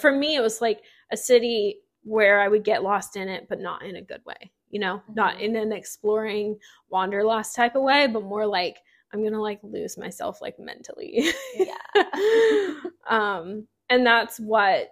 For 0.00 0.10
me, 0.10 0.36
it 0.36 0.40
was 0.40 0.60
like 0.62 0.80
a 1.12 1.16
city 1.16 1.80
where 2.02 2.40
I 2.40 2.48
would 2.48 2.64
get 2.64 2.82
lost 2.82 3.16
in 3.16 3.28
it, 3.28 3.46
but 3.48 3.60
not 3.60 3.82
in 3.82 3.96
a 3.96 4.02
good 4.02 4.22
way, 4.24 4.50
you 4.70 4.80
know, 4.80 4.96
mm-hmm. 4.96 5.14
not 5.14 5.40
in 5.40 5.56
an 5.56 5.72
exploring 5.72 6.58
wanderlust 6.88 7.54
type 7.54 7.76
of 7.76 7.82
way, 7.82 8.06
but 8.06 8.22
more 8.22 8.46
like 8.46 8.78
I'm 9.12 9.22
gonna 9.22 9.40
like 9.40 9.60
lose 9.62 9.98
myself 9.98 10.40
like 10.40 10.58
mentally. 10.58 11.30
Yeah. 11.54 11.74
um, 13.08 13.66
and 13.90 14.06
that's 14.06 14.38
what 14.38 14.90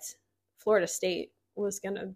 Florida 0.58 0.86
State 0.86 1.32
was 1.54 1.80
gonna 1.80 2.12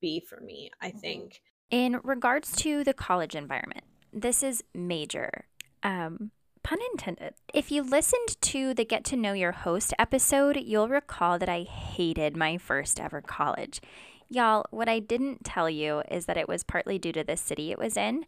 be 0.00 0.20
for 0.20 0.40
me, 0.40 0.70
I 0.80 0.88
mm-hmm. 0.88 0.98
think. 0.98 1.42
In 1.70 2.00
regards 2.02 2.54
to 2.56 2.84
the 2.84 2.92
college 2.92 3.34
environment, 3.34 3.84
this 4.12 4.42
is 4.42 4.62
major. 4.74 5.46
Um, 5.82 6.30
pun 6.62 6.78
intended. 6.92 7.34
If 7.52 7.70
you 7.70 7.82
listened 7.82 8.40
to 8.40 8.74
the 8.74 8.84
Get 8.84 9.04
to 9.06 9.16
Know 9.16 9.32
Your 9.32 9.52
Host 9.52 9.92
episode, 9.98 10.56
you'll 10.56 10.88
recall 10.88 11.38
that 11.38 11.48
I 11.48 11.62
hated 11.62 12.36
my 12.36 12.58
first 12.58 13.00
ever 13.00 13.20
college. 13.20 13.80
Y'all, 14.28 14.64
what 14.70 14.88
I 14.88 14.98
didn't 14.98 15.44
tell 15.44 15.68
you 15.68 16.02
is 16.10 16.26
that 16.26 16.38
it 16.38 16.48
was 16.48 16.62
partly 16.62 16.98
due 16.98 17.12
to 17.12 17.24
the 17.24 17.36
city 17.36 17.70
it 17.70 17.78
was 17.78 17.96
in. 17.96 18.24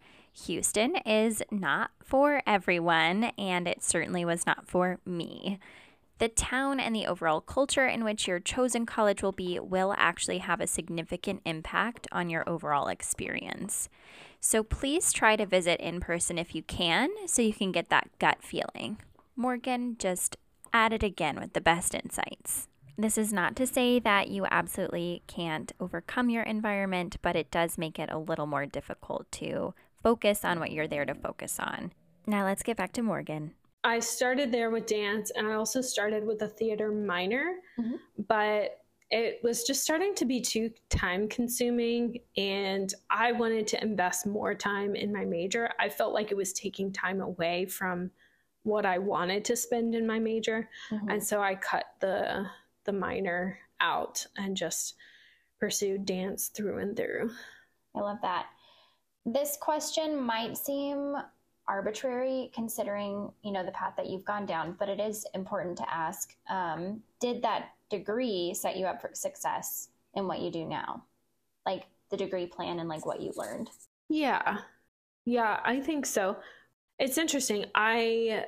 Houston 0.46 0.96
is 1.06 1.42
not 1.50 1.92
for 2.02 2.42
everyone, 2.46 3.24
and 3.38 3.68
it 3.68 3.82
certainly 3.82 4.24
was 4.24 4.46
not 4.46 4.66
for 4.66 4.98
me. 5.06 5.58
The 6.18 6.28
town 6.28 6.78
and 6.78 6.94
the 6.94 7.06
overall 7.06 7.40
culture 7.40 7.86
in 7.86 8.04
which 8.04 8.28
your 8.28 8.38
chosen 8.38 8.86
college 8.86 9.22
will 9.22 9.32
be 9.32 9.58
will 9.58 9.94
actually 9.98 10.38
have 10.38 10.60
a 10.60 10.66
significant 10.66 11.42
impact 11.44 12.06
on 12.12 12.30
your 12.30 12.48
overall 12.48 12.86
experience. 12.88 13.88
So 14.40 14.62
please 14.62 15.12
try 15.12 15.36
to 15.36 15.46
visit 15.46 15.80
in 15.80 16.00
person 16.00 16.38
if 16.38 16.54
you 16.54 16.62
can 16.62 17.10
so 17.26 17.42
you 17.42 17.52
can 17.52 17.72
get 17.72 17.88
that 17.88 18.10
gut 18.18 18.42
feeling. 18.42 18.98
Morgan 19.34 19.96
just 19.98 20.36
added 20.72 21.02
again 21.02 21.40
with 21.40 21.52
the 21.52 21.60
best 21.60 21.94
insights. 21.94 22.68
This 22.96 23.18
is 23.18 23.32
not 23.32 23.56
to 23.56 23.66
say 23.66 23.98
that 23.98 24.28
you 24.28 24.46
absolutely 24.48 25.22
can't 25.26 25.72
overcome 25.80 26.30
your 26.30 26.44
environment, 26.44 27.16
but 27.22 27.34
it 27.34 27.50
does 27.50 27.76
make 27.76 27.98
it 27.98 28.10
a 28.12 28.18
little 28.18 28.46
more 28.46 28.66
difficult 28.66 29.30
to 29.32 29.74
focus 30.00 30.44
on 30.44 30.60
what 30.60 30.70
you're 30.70 30.86
there 30.86 31.04
to 31.04 31.14
focus 31.14 31.58
on. 31.58 31.92
Now 32.24 32.44
let's 32.44 32.62
get 32.62 32.76
back 32.76 32.92
to 32.92 33.02
Morgan. 33.02 33.54
I 33.84 34.00
started 34.00 34.50
there 34.50 34.70
with 34.70 34.86
dance 34.86 35.30
and 35.30 35.46
I 35.46 35.54
also 35.54 35.80
started 35.80 36.26
with 36.26 36.42
a 36.42 36.48
theater 36.48 36.90
minor, 36.90 37.56
mm-hmm. 37.78 37.96
but 38.26 38.80
it 39.10 39.40
was 39.44 39.62
just 39.64 39.82
starting 39.82 40.14
to 40.16 40.24
be 40.24 40.40
too 40.40 40.70
time 40.88 41.28
consuming 41.28 42.18
and 42.36 42.92
I 43.10 43.32
wanted 43.32 43.66
to 43.68 43.82
invest 43.82 44.26
more 44.26 44.54
time 44.54 44.96
in 44.96 45.12
my 45.12 45.24
major. 45.24 45.70
I 45.78 45.90
felt 45.90 46.14
like 46.14 46.32
it 46.32 46.36
was 46.36 46.52
taking 46.54 46.92
time 46.92 47.20
away 47.20 47.66
from 47.66 48.10
what 48.62 48.86
I 48.86 48.98
wanted 48.98 49.44
to 49.44 49.56
spend 49.56 49.94
in 49.94 50.06
my 50.06 50.18
major. 50.18 50.68
Mm-hmm. 50.90 51.10
And 51.10 51.22
so 51.22 51.42
I 51.42 51.54
cut 51.54 51.84
the 52.00 52.46
the 52.84 52.92
minor 52.92 53.58
out 53.80 54.26
and 54.36 54.56
just 54.56 54.94
pursued 55.60 56.04
dance 56.06 56.48
through 56.48 56.78
and 56.78 56.96
through. 56.96 57.30
I 57.94 58.00
love 58.00 58.18
that. 58.22 58.46
This 59.24 59.56
question 59.60 60.20
might 60.20 60.56
seem 60.56 61.16
arbitrary 61.66 62.50
considering 62.54 63.30
you 63.42 63.52
know 63.52 63.64
the 63.64 63.72
path 63.72 63.94
that 63.96 64.08
you've 64.08 64.24
gone 64.24 64.44
down 64.44 64.76
but 64.78 64.88
it 64.88 65.00
is 65.00 65.26
important 65.34 65.76
to 65.78 65.94
ask 65.94 66.36
um, 66.50 67.00
did 67.20 67.40
that 67.42 67.70
degree 67.90 68.52
set 68.54 68.76
you 68.76 68.86
up 68.86 69.00
for 69.00 69.10
success 69.14 69.88
in 70.14 70.26
what 70.26 70.40
you 70.40 70.50
do 70.50 70.64
now? 70.64 71.04
Like 71.66 71.84
the 72.10 72.16
degree 72.16 72.46
plan 72.46 72.78
and 72.78 72.88
like 72.88 73.06
what 73.06 73.20
you 73.20 73.32
learned? 73.36 73.70
Yeah. 74.08 74.58
Yeah 75.24 75.60
i 75.64 75.80
think 75.80 76.06
so. 76.06 76.36
It's 76.98 77.18
interesting. 77.18 77.66
I 77.74 78.44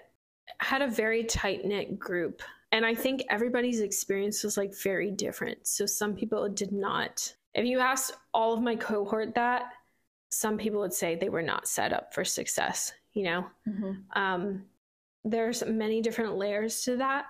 had 0.61 0.83
a 0.83 0.89
very 0.89 1.25
tight 1.25 1.65
knit 1.65 1.99
group 1.99 2.43
and 2.71 2.87
I 2.87 2.95
think 2.95 3.25
everybody's 3.31 3.81
experience 3.81 4.45
was 4.45 4.57
like 4.57 4.75
very 4.83 5.11
different. 5.11 5.67
So 5.67 5.87
some 5.87 6.15
people 6.15 6.49
did 6.49 6.73
not. 6.73 7.35
If 7.55 7.65
you 7.65 7.81
asked 7.81 8.13
all 8.35 8.53
of 8.53 8.63
my 8.63 8.77
cohort 8.77 9.35
that, 9.35 9.73
some 10.31 10.59
people 10.59 10.81
would 10.81 10.93
say 10.93 11.15
they 11.15 11.29
were 11.29 11.43
not 11.43 11.67
set 11.67 11.93
up 11.93 12.13
for 12.13 12.25
success, 12.25 12.93
you 13.17 13.25
know? 13.25 13.47
Mm-hmm. 13.67 13.93
Um, 14.15 14.65
there's 15.25 15.65
many 15.67 16.01
different 16.01 16.37
layers 16.37 16.83
to 16.83 16.97
that. 16.99 17.25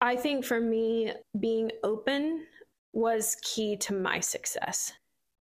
I 0.00 0.16
think 0.16 0.44
for 0.44 0.60
me, 0.60 1.12
being 1.38 1.70
open 1.84 2.44
was 2.92 3.36
key 3.42 3.76
to 3.76 3.94
my 3.94 4.18
success. 4.20 4.92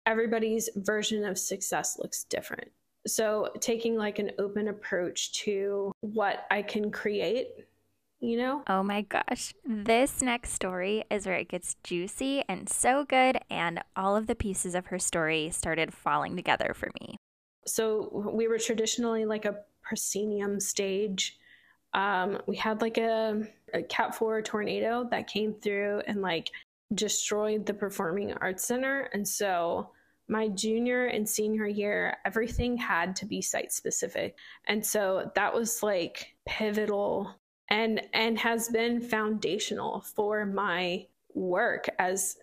Everybody's 0.06 0.70
version 0.76 1.24
of 1.24 1.38
success 1.38 1.98
looks 1.98 2.26
different. 2.26 2.70
So, 3.06 3.50
taking 3.60 3.96
like 3.96 4.20
an 4.20 4.32
open 4.40 4.70
approach 4.70 5.34
to 5.44 5.94
what 6.02 6.46
I 6.50 6.62
can 6.62 6.90
create 6.90 7.50
you 8.24 8.38
know? 8.38 8.64
Oh 8.68 8.82
my 8.82 9.02
gosh. 9.02 9.54
This 9.66 10.22
next 10.22 10.54
story 10.54 11.04
is 11.12 11.26
where 11.26 11.36
it 11.36 11.50
gets 11.50 11.76
juicy 11.84 12.42
and 12.48 12.70
so 12.70 13.04
good, 13.04 13.38
and 13.50 13.84
all 13.98 14.16
of 14.16 14.28
the 14.28 14.36
pieces 14.36 14.76
of 14.76 14.88
her 14.88 14.98
story 14.98 15.50
started 15.52 15.94
falling 15.94 16.38
together 16.38 16.74
for 16.74 16.90
me. 17.02 17.18
So 17.66 18.32
we 18.34 18.48
were 18.48 18.60
traditionally 18.60 19.26
like 19.26 19.44
a 19.44 19.58
proscenium 19.94 20.60
stage. 20.60 21.38
Um, 21.94 22.42
we 22.48 22.56
had 22.56 22.82
like 22.82 22.98
a, 22.98 23.44
a 23.76 23.84
Cat 23.84 24.16
4 24.16 24.42
tornado 24.42 25.08
that 25.12 25.28
came 25.28 25.54
through 25.54 26.02
and 26.08 26.20
like 26.20 26.50
destroyed 26.96 27.68
the 27.68 27.76
Performing 27.76 28.34
Arts 28.34 28.66
Center. 28.66 29.02
And 29.14 29.28
so 29.28 29.92
my 30.28 30.48
junior 30.48 31.06
and 31.06 31.30
senior 31.30 31.68
year, 31.68 32.18
everything 32.26 32.76
had 32.76 33.16
to 33.18 33.28
be 33.28 33.40
site 33.40 33.72
specific. 33.72 34.36
And 34.66 34.84
so 34.84 35.32
that 35.36 35.54
was 35.54 35.84
like 35.84 36.34
pivotal 36.48 37.36
and 37.70 38.02
and 38.14 38.40
has 38.40 38.70
been 38.70 39.00
foundational 39.00 40.02
for 40.02 40.44
my 40.44 41.06
work 41.36 41.88
as 42.00 42.38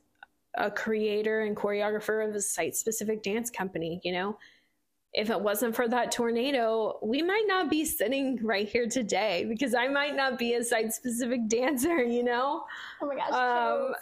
a 0.55 0.71
creator 0.71 1.41
and 1.41 1.57
choreographer 1.57 2.29
of 2.29 2.33
a 2.33 2.41
site 2.41 2.75
specific 2.75 3.23
dance 3.23 3.51
company 3.51 4.01
you 4.03 4.13
know 4.13 4.37
if 5.13 5.29
it 5.31 5.41
wasn't 5.41 5.75
for 5.75 5.89
that 5.89 6.13
tornado 6.13 6.99
we 7.03 7.23
might 7.23 7.45
not 7.47 7.71
be 7.71 7.85
sitting 7.85 8.39
right 8.43 8.69
here 8.69 8.87
today 8.87 9.45
because 9.49 9.75
i 9.75 9.89
might 9.89 10.15
not 10.15 10.39
be 10.39 10.55
a 10.55 10.65
site 10.65 10.93
specific 10.93 11.49
dancer 11.49 11.99
you 12.05 12.23
know 12.23 12.63
oh 13.03 13.07
my 13.07 13.17
gosh 13.17 13.33
um, 13.33 13.95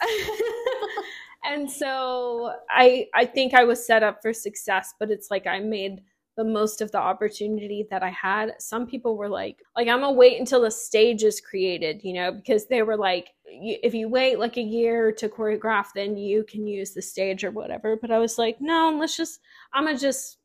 and 1.44 1.70
so 1.70 2.52
i 2.70 3.06
i 3.14 3.24
think 3.24 3.54
i 3.54 3.64
was 3.64 3.84
set 3.84 4.02
up 4.02 4.20
for 4.20 4.32
success 4.32 4.94
but 4.98 5.10
it's 5.10 5.30
like 5.30 5.46
i 5.46 5.58
made 5.58 6.00
the 6.38 6.44
most 6.44 6.80
of 6.80 6.92
the 6.92 6.98
opportunity 6.98 7.84
that 7.90 8.04
I 8.04 8.10
had. 8.10 8.52
Some 8.60 8.86
people 8.86 9.16
were 9.16 9.28
like, 9.28 9.60
like 9.76 9.88
I'm 9.88 10.02
gonna 10.02 10.12
wait 10.12 10.38
until 10.38 10.60
the 10.62 10.70
stage 10.70 11.24
is 11.24 11.40
created, 11.40 12.00
you 12.04 12.12
know, 12.12 12.30
because 12.30 12.66
they 12.66 12.82
were 12.82 12.96
like, 12.96 13.30
if 13.44 13.92
you 13.92 14.08
wait 14.08 14.38
like 14.38 14.56
a 14.56 14.62
year 14.62 15.10
to 15.10 15.28
choreograph, 15.28 15.86
then 15.96 16.16
you 16.16 16.44
can 16.44 16.64
use 16.64 16.92
the 16.92 17.02
stage 17.02 17.42
or 17.42 17.50
whatever. 17.50 17.96
But 18.00 18.12
I 18.12 18.18
was 18.18 18.38
like, 18.38 18.58
no, 18.60 18.96
let's 19.00 19.16
just, 19.16 19.40
I'm 19.74 19.86
gonna 19.86 19.98
just 19.98 20.37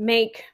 make 0.00 0.44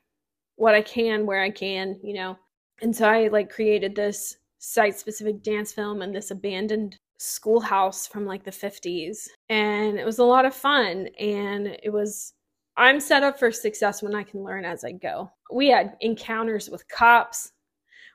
what 0.57 0.75
I 0.75 0.83
can 0.83 1.25
where 1.25 1.41
I 1.41 1.51
can, 1.51 1.99
you 2.03 2.15
know. 2.15 2.37
And 2.83 2.95
so 2.95 3.09
I 3.09 3.29
like 3.29 3.49
created 3.49 3.95
this 3.95 4.37
site 4.59 4.99
specific 4.99 5.43
dance 5.43 5.73
film 5.73 6.03
in 6.03 6.13
this 6.13 6.31
abandoned 6.31 6.99
schoolhouse 7.19 8.07
from 8.07 8.27
like 8.27 8.45
the 8.45 8.51
50s. 8.51 9.29
And 9.49 9.99
it 9.99 10.05
was 10.05 10.19
a 10.19 10.25
lot 10.25 10.45
of 10.45 10.55
fun. 10.55 11.09
And 11.19 11.79
it 11.83 11.91
was, 11.93 12.35
I'm 12.77 13.01
set 13.01 13.23
up 13.23 13.39
for 13.39 13.51
success 13.53 14.03
when 14.03 14.15
I 14.15 14.25
can 14.25 14.43
learn 14.43 14.65
as 14.65 14.85
I 14.85 14.93
go. 14.93 15.31
We 15.53 15.69
had 15.69 15.97
encounters 16.01 16.69
with 16.69 16.87
cops. 16.89 17.53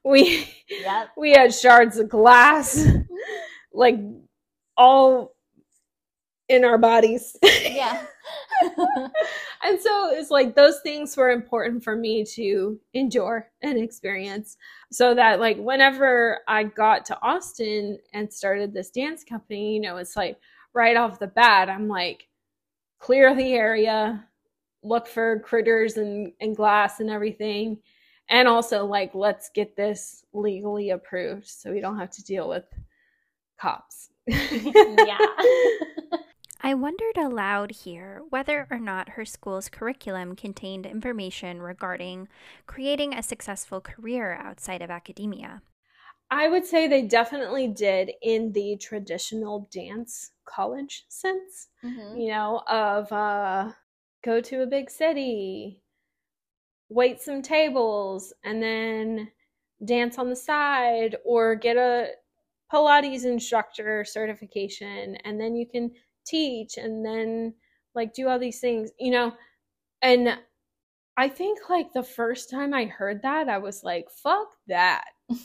We, 0.03 0.47
Yep. 0.69 1.09
we 1.17 1.31
had 1.31 1.53
shards 1.53 1.97
of 1.97 2.09
glass, 2.09 2.85
like 3.73 3.97
all 4.77 5.35
in 6.51 6.65
our 6.65 6.77
bodies. 6.77 7.37
Yeah. 7.41 8.05
and 9.63 9.79
so 9.79 10.11
it's 10.11 10.29
like 10.29 10.55
those 10.55 10.79
things 10.81 11.17
were 11.17 11.31
important 11.31 11.83
for 11.83 11.95
me 11.95 12.23
to 12.23 12.79
endure 12.93 13.49
and 13.61 13.77
experience 13.77 14.57
so 14.91 15.15
that 15.15 15.39
like 15.39 15.57
whenever 15.57 16.39
i 16.47 16.63
got 16.63 17.03
to 17.05 17.19
austin 17.21 17.97
and 18.13 18.31
started 18.31 18.71
this 18.71 18.91
dance 18.91 19.23
company 19.23 19.73
you 19.73 19.81
know 19.81 19.97
it's 19.97 20.15
like 20.15 20.37
right 20.73 20.95
off 20.95 21.19
the 21.19 21.27
bat 21.27 21.69
i'm 21.69 21.87
like 21.87 22.27
clear 22.99 23.33
the 23.35 23.53
area 23.53 24.23
look 24.83 25.07
for 25.07 25.39
critters 25.39 25.97
and, 25.97 26.31
and 26.39 26.55
glass 26.55 26.99
and 26.99 27.09
everything 27.09 27.77
and 28.29 28.47
also 28.47 28.85
like 28.85 29.15
let's 29.15 29.49
get 29.49 29.75
this 29.75 30.23
legally 30.33 30.91
approved 30.91 31.47
so 31.47 31.71
we 31.71 31.81
don't 31.81 31.97
have 31.97 32.11
to 32.11 32.23
deal 32.23 32.47
with 32.47 32.65
cops 33.59 34.09
yeah. 34.27 35.17
I 36.61 36.75
wondered 36.75 37.17
aloud 37.17 37.71
here 37.71 38.23
whether 38.29 38.65
or 38.71 38.79
not 38.79 39.09
her 39.09 39.25
school's 39.25 39.67
curriculum 39.67 40.37
contained 40.37 40.85
information 40.85 41.61
regarding 41.61 42.29
creating 42.67 43.13
a 43.13 43.21
successful 43.21 43.81
career 43.81 44.31
outside 44.35 44.81
of 44.81 44.89
academia. 44.89 45.61
I 46.29 46.47
would 46.47 46.65
say 46.65 46.87
they 46.87 47.01
definitely 47.03 47.67
did 47.67 48.11
in 48.21 48.53
the 48.53 48.77
traditional 48.77 49.67
dance 49.71 50.31
college 50.45 51.05
sense, 51.09 51.69
Mhm. 51.83 52.21
you 52.21 52.29
know, 52.29 52.59
of 52.67 53.11
uh, 53.11 53.73
go 54.23 54.39
to 54.41 54.61
a 54.61 54.67
big 54.67 54.89
city, 54.89 55.83
wait 56.89 57.21
some 57.21 57.41
tables, 57.41 58.33
and 58.43 58.61
then 58.61 59.31
dance 59.85 60.17
on 60.17 60.29
the 60.29 60.35
side, 60.35 61.15
or 61.25 61.55
get 61.55 61.77
a 61.77 62.11
Pilates 62.71 63.25
instructor 63.25 64.05
certification, 64.05 65.15
and 65.17 65.39
then 65.39 65.55
you 65.55 65.67
can 65.67 65.91
teach, 66.25 66.77
and 66.77 67.05
then 67.05 67.53
like 67.95 68.13
do 68.13 68.27
all 68.27 68.39
these 68.39 68.59
things, 68.59 68.91
you 68.99 69.11
know. 69.11 69.33
And 70.01 70.37
I 71.17 71.29
think 71.29 71.69
like 71.69 71.93
the 71.93 72.03
first 72.03 72.49
time 72.49 72.73
I 72.73 72.85
heard 72.85 73.21
that, 73.23 73.49
I 73.49 73.57
was 73.59 73.83
like, 73.83 74.07
fuck 74.09 74.47
that. 74.67 75.05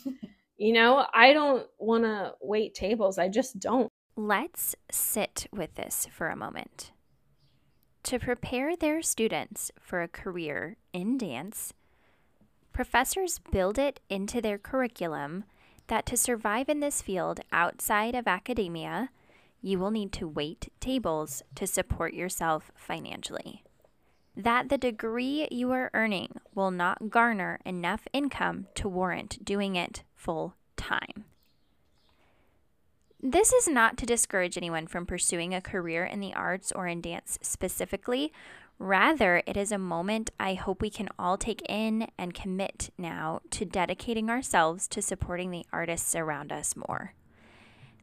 You 0.58 0.72
know, 0.72 1.06
I 1.12 1.32
don't 1.32 1.66
want 1.78 2.04
to 2.04 2.34
wait 2.40 2.74
tables. 2.74 3.18
I 3.18 3.28
just 3.28 3.60
don't. 3.60 3.90
Let's 4.16 4.74
sit 4.90 5.46
with 5.52 5.74
this 5.74 6.08
for 6.10 6.28
a 6.28 6.36
moment. 6.36 6.92
To 8.04 8.18
prepare 8.18 8.76
their 8.76 9.02
students 9.02 9.70
for 9.78 10.00
a 10.00 10.08
career 10.08 10.76
in 10.92 11.18
dance, 11.18 11.74
professors 12.72 13.40
build 13.50 13.78
it 13.78 14.00
into 14.08 14.40
their 14.40 14.58
curriculum 14.58 15.44
that 15.88 16.06
to 16.06 16.16
survive 16.16 16.68
in 16.68 16.80
this 16.80 17.02
field 17.02 17.40
outside 17.52 18.14
of 18.14 18.26
academia, 18.26 19.10
you 19.60 19.78
will 19.78 19.90
need 19.90 20.12
to 20.12 20.28
wait 20.28 20.72
tables 20.80 21.42
to 21.54 21.66
support 21.66 22.14
yourself 22.14 22.70
financially. 22.74 23.64
That 24.36 24.68
the 24.68 24.78
degree 24.78 25.48
you 25.50 25.72
are 25.72 25.90
earning 25.94 26.40
will 26.54 26.70
not 26.70 27.08
garner 27.08 27.58
enough 27.64 28.06
income 28.12 28.66
to 28.74 28.88
warrant 28.88 29.44
doing 29.44 29.76
it 29.76 30.02
full 30.14 30.54
time. 30.76 31.24
This 33.22 33.52
is 33.52 33.66
not 33.66 33.96
to 33.96 34.06
discourage 34.06 34.58
anyone 34.58 34.86
from 34.86 35.06
pursuing 35.06 35.54
a 35.54 35.62
career 35.62 36.04
in 36.04 36.20
the 36.20 36.34
arts 36.34 36.70
or 36.70 36.86
in 36.86 37.00
dance 37.00 37.38
specifically. 37.40 38.30
Rather, 38.78 39.42
it 39.46 39.56
is 39.56 39.72
a 39.72 39.78
moment 39.78 40.30
I 40.38 40.52
hope 40.52 40.82
we 40.82 40.90
can 40.90 41.08
all 41.18 41.38
take 41.38 41.62
in 41.66 42.08
and 42.18 42.34
commit 42.34 42.90
now 42.98 43.40
to 43.52 43.64
dedicating 43.64 44.28
ourselves 44.28 44.86
to 44.88 45.00
supporting 45.00 45.50
the 45.50 45.64
artists 45.72 46.14
around 46.14 46.52
us 46.52 46.76
more. 46.76 47.14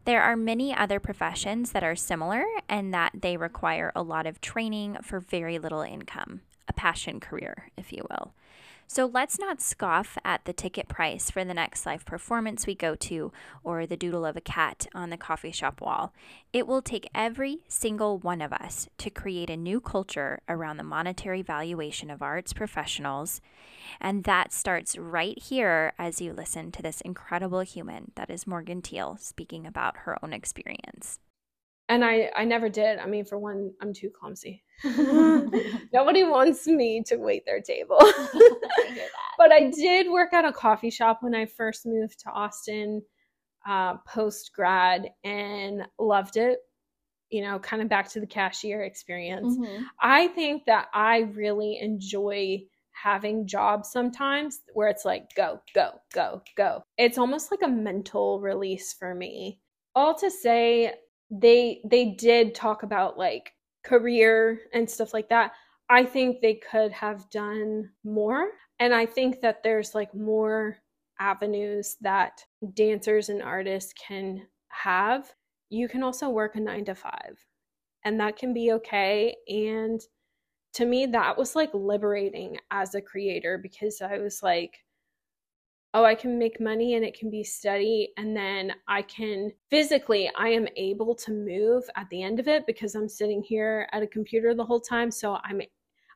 There 0.05 0.21
are 0.21 0.35
many 0.35 0.75
other 0.75 0.99
professions 0.99 1.71
that 1.71 1.83
are 1.83 1.95
similar 1.95 2.43
and 2.67 2.93
that 2.93 3.13
they 3.21 3.37
require 3.37 3.91
a 3.95 4.03
lot 4.03 4.25
of 4.25 4.41
training 4.41 4.97
for 5.01 5.21
very 5.21 5.57
little 5.59 5.81
income, 5.81 6.41
a 6.67 6.73
passion 6.73 7.21
career, 7.21 7.69
if 7.77 7.93
you 7.93 8.05
will. 8.09 8.33
So 8.93 9.07
let's 9.07 9.39
not 9.39 9.59
scoff 9.59 10.19
at 10.23 10.45
the 10.45 10.53
ticket 10.53 10.87
price 10.87 11.31
for 11.31 11.43
the 11.43 11.55
next 11.55 11.83
live 11.83 12.05
performance 12.05 12.67
we 12.67 12.75
go 12.75 12.93
to 12.93 13.31
or 13.63 13.87
the 13.87 13.97
doodle 13.97 14.23
of 14.23 14.37
a 14.37 14.39
cat 14.39 14.85
on 14.93 15.09
the 15.09 15.17
coffee 15.17 15.51
shop 15.51 15.81
wall. 15.81 16.13
It 16.53 16.67
will 16.67 16.83
take 16.83 17.09
every 17.15 17.61
single 17.67 18.19
one 18.19 18.39
of 18.39 18.53
us 18.53 18.87
to 18.99 19.09
create 19.09 19.49
a 19.49 19.57
new 19.57 19.81
culture 19.81 20.41
around 20.47 20.77
the 20.77 20.83
monetary 20.83 21.41
valuation 21.41 22.11
of 22.11 22.21
arts 22.21 22.53
professionals. 22.53 23.41
And 23.99 24.25
that 24.25 24.53
starts 24.53 24.95
right 24.95 25.41
here 25.41 25.93
as 25.97 26.21
you 26.21 26.31
listen 26.31 26.71
to 26.73 26.83
this 26.83 27.01
incredible 27.01 27.61
human 27.61 28.11
that 28.13 28.29
is 28.29 28.45
Morgan 28.45 28.83
Teel 28.83 29.17
speaking 29.19 29.65
about 29.65 29.97
her 30.05 30.23
own 30.23 30.33
experience. 30.33 31.17
And 31.89 32.03
I, 32.03 32.31
I 32.35 32.45
never 32.45 32.69
did. 32.69 32.99
I 32.99 33.05
mean, 33.05 33.25
for 33.25 33.37
one, 33.37 33.73
I'm 33.81 33.93
too 33.93 34.09
clumsy. 34.09 34.63
Nobody 34.83 36.23
wants 36.23 36.65
me 36.65 37.03
to 37.07 37.17
wait 37.17 37.45
their 37.45 37.61
table. 37.61 37.97
I 38.01 39.07
but 39.37 39.51
I 39.51 39.69
did 39.69 40.09
work 40.09 40.33
at 40.33 40.45
a 40.45 40.51
coffee 40.51 40.89
shop 40.89 41.19
when 41.21 41.35
I 41.35 41.45
first 41.45 41.85
moved 41.85 42.19
to 42.21 42.29
Austin 42.29 43.01
uh, 43.67 43.97
post 44.07 44.51
grad 44.53 45.09
and 45.23 45.83
loved 45.99 46.37
it. 46.37 46.59
You 47.29 47.41
know, 47.41 47.59
kind 47.59 47.81
of 47.81 47.89
back 47.89 48.09
to 48.09 48.19
the 48.19 48.27
cashier 48.27 48.83
experience. 48.83 49.57
Mhm. 49.57 49.85
I 49.99 50.27
think 50.29 50.65
that 50.65 50.87
I 50.93 51.19
really 51.33 51.79
enjoy 51.79 52.63
having 52.91 53.47
jobs 53.47 53.91
sometimes 53.91 54.59
where 54.73 54.87
it's 54.87 55.03
like 55.03 55.33
go, 55.35 55.59
go, 55.73 55.99
go, 56.13 56.41
go. 56.55 56.83
It's 56.97 57.17
almost 57.17 57.49
like 57.49 57.61
a 57.63 57.67
mental 57.67 58.39
release 58.39 58.93
for 58.93 59.15
me. 59.15 59.59
All 59.95 60.13
to 60.15 60.29
say 60.29 60.93
they 61.31 61.81
they 61.85 62.11
did 62.11 62.55
talk 62.55 62.83
about 62.83 63.17
like 63.17 63.53
career 63.83 64.61
and 64.73 64.89
stuff 64.89 65.13
like 65.13 65.29
that. 65.29 65.53
I 65.89 66.05
think 66.05 66.41
they 66.41 66.55
could 66.55 66.91
have 66.91 67.29
done 67.29 67.89
more 68.03 68.49
and 68.79 68.93
I 68.93 69.05
think 69.05 69.41
that 69.41 69.63
there's 69.63 69.93
like 69.93 70.13
more 70.15 70.77
avenues 71.19 71.97
that 72.01 72.43
dancers 72.73 73.29
and 73.29 73.41
artists 73.41 73.93
can 73.93 74.47
have. 74.69 75.33
You 75.69 75.87
can 75.87 76.03
also 76.03 76.29
work 76.29 76.55
a 76.55 76.59
9 76.59 76.85
to 76.85 76.95
5 76.95 77.45
and 78.05 78.19
that 78.19 78.37
can 78.37 78.53
be 78.53 78.71
okay 78.73 79.35
and 79.47 80.01
to 80.73 80.85
me 80.85 81.05
that 81.05 81.37
was 81.37 81.55
like 81.55 81.73
liberating 81.73 82.57
as 82.71 82.95
a 82.95 83.01
creator 83.01 83.57
because 83.57 84.01
i 84.01 84.17
was 84.17 84.41
like 84.43 84.79
oh 85.93 86.03
i 86.03 86.15
can 86.15 86.37
make 86.37 86.59
money 86.59 86.95
and 86.95 87.05
it 87.05 87.17
can 87.17 87.29
be 87.29 87.43
steady 87.43 88.09
and 88.17 88.35
then 88.35 88.73
i 88.87 89.01
can 89.01 89.51
physically 89.69 90.29
i 90.37 90.47
am 90.47 90.67
able 90.75 91.13
to 91.15 91.31
move 91.31 91.83
at 91.95 92.09
the 92.09 92.21
end 92.21 92.39
of 92.39 92.47
it 92.47 92.65
because 92.65 92.95
i'm 92.95 93.09
sitting 93.09 93.41
here 93.41 93.87
at 93.91 94.03
a 94.03 94.07
computer 94.07 94.53
the 94.53 94.63
whole 94.63 94.81
time 94.81 95.11
so 95.11 95.37
i'm 95.43 95.61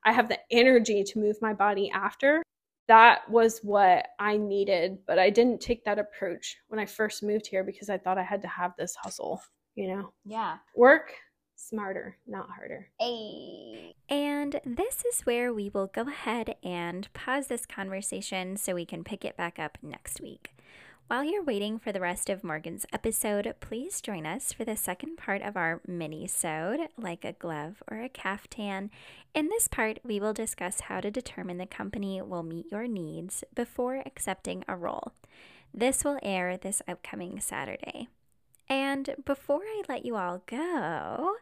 i 0.05 0.11
have 0.11 0.29
the 0.29 0.39
energy 0.51 1.03
to 1.03 1.19
move 1.19 1.35
my 1.41 1.53
body 1.53 1.91
after 1.93 2.41
that 2.87 3.29
was 3.29 3.59
what 3.59 4.07
i 4.19 4.37
needed 4.37 4.97
but 5.05 5.19
i 5.19 5.29
didn't 5.29 5.59
take 5.61 5.83
that 5.83 5.99
approach 5.99 6.57
when 6.67 6.79
i 6.79 6.85
first 6.85 7.23
moved 7.23 7.47
here 7.47 7.63
because 7.63 7.89
i 7.89 7.97
thought 7.97 8.17
i 8.17 8.23
had 8.23 8.41
to 8.41 8.47
have 8.47 8.71
this 8.77 8.95
hustle 8.95 9.41
you 9.75 9.87
know 9.87 10.11
Yeah. 10.25 10.57
work 10.75 11.13
smarter 11.57 12.17
not 12.27 12.49
harder 12.51 12.87
Hey. 12.99 13.95
And 14.09 14.61
this 14.63 15.03
is 15.03 15.21
where 15.21 15.53
we 15.53 15.69
will 15.69 15.87
go 15.87 16.03
ahead 16.03 16.55
and 16.63 17.11
pause 17.13 17.47
this 17.47 17.65
conversation 17.65 18.55
so 18.55 18.75
we 18.75 18.85
can 18.85 19.03
pick 19.03 19.25
it 19.25 19.35
back 19.35 19.59
up 19.59 19.77
next 19.81 20.21
week. 20.21 20.53
While 21.07 21.23
you're 21.23 21.43
waiting 21.43 21.79
for 21.79 21.93
the 21.93 22.01
rest 22.01 22.29
of 22.29 22.43
Morgan's 22.43 22.85
episode, 22.91 23.55
please 23.61 24.01
join 24.01 24.25
us 24.25 24.51
for 24.51 24.65
the 24.65 24.75
second 24.75 25.17
part 25.17 25.41
of 25.41 25.55
our 25.55 25.81
mini-sode, 25.87 26.89
like 26.97 27.23
a 27.23 27.31
glove 27.31 27.81
or 27.89 28.01
a 28.01 28.09
caftan. 28.09 28.91
In 29.33 29.47
this 29.47 29.69
part, 29.69 29.99
we 30.03 30.19
will 30.19 30.33
discuss 30.33 30.81
how 30.81 30.99
to 30.99 31.09
determine 31.09 31.59
the 31.59 31.65
company 31.65 32.21
will 32.21 32.43
meet 32.43 32.71
your 32.71 32.87
needs 32.87 33.45
before 33.55 34.03
accepting 34.05 34.65
a 34.67 34.75
role. 34.75 35.13
This 35.73 36.03
will 36.03 36.19
air 36.21 36.57
this 36.57 36.81
upcoming 36.89 37.39
Saturday. 37.39 38.09
And 38.69 39.15
before 39.25 39.61
I 39.63 39.83
let 39.87 40.05
you 40.05 40.15
all 40.15 40.43
go, 40.45 41.35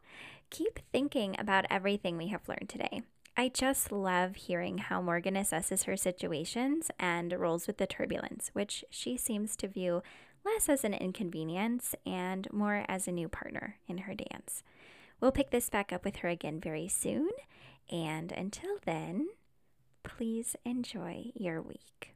keep 0.50 0.80
thinking 0.92 1.36
about 1.40 1.66
everything 1.70 2.18
we 2.18 2.28
have 2.28 2.48
learned 2.48 2.70
today. 2.70 3.02
I 3.38 3.50
just 3.50 3.92
love 3.92 4.36
hearing 4.36 4.78
how 4.78 5.02
Morgan 5.02 5.36
assesses 5.36 5.84
her 5.86 5.98
situations 5.98 6.90
and 6.98 7.34
rolls 7.34 7.68
with 7.68 7.78
the 7.78 7.88
turbulence, 7.88 8.50
which 8.54 8.86
she 8.90 9.18
seems 9.18 9.58
to 9.58 9.68
view 9.68 10.02
less 10.46 10.70
as 10.70 10.84
an 10.84 10.94
inconvenience 10.94 11.96
and 12.06 12.48
more 12.54 12.86
as 12.88 13.08
a 13.08 13.12
new 13.12 13.28
partner 13.28 13.78
in 13.88 14.00
her 14.00 14.14
dance. 14.14 14.64
We'll 15.20 15.32
pick 15.32 15.50
this 15.50 15.70
back 15.70 15.92
up 15.92 16.06
with 16.06 16.18
her 16.18 16.30
again 16.30 16.62
very 16.62 16.88
soon, 16.88 17.30
and 17.92 18.32
until 18.32 18.78
then, 18.86 19.28
please 20.04 20.56
enjoy 20.64 21.32
your 21.34 21.62
week. 21.62 22.15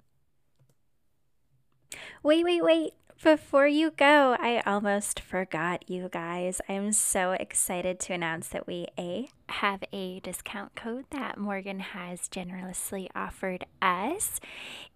Wait, 2.23 2.43
wait, 2.43 2.63
wait. 2.63 2.93
Before 3.21 3.67
you 3.67 3.91
go, 3.91 4.37
I 4.39 4.63
almost 4.65 5.19
forgot 5.19 5.89
you 5.89 6.07
guys. 6.07 6.61
I'm 6.69 6.93
so 6.93 7.31
excited 7.31 7.99
to 8.01 8.13
announce 8.13 8.47
that 8.47 8.65
we 8.65 8.87
A 8.97 9.27
have 9.49 9.83
a 9.91 10.21
discount 10.21 10.73
code 10.75 11.03
that 11.09 11.37
Morgan 11.37 11.81
has 11.81 12.29
generously 12.29 13.09
offered 13.13 13.65
us. 13.81 14.39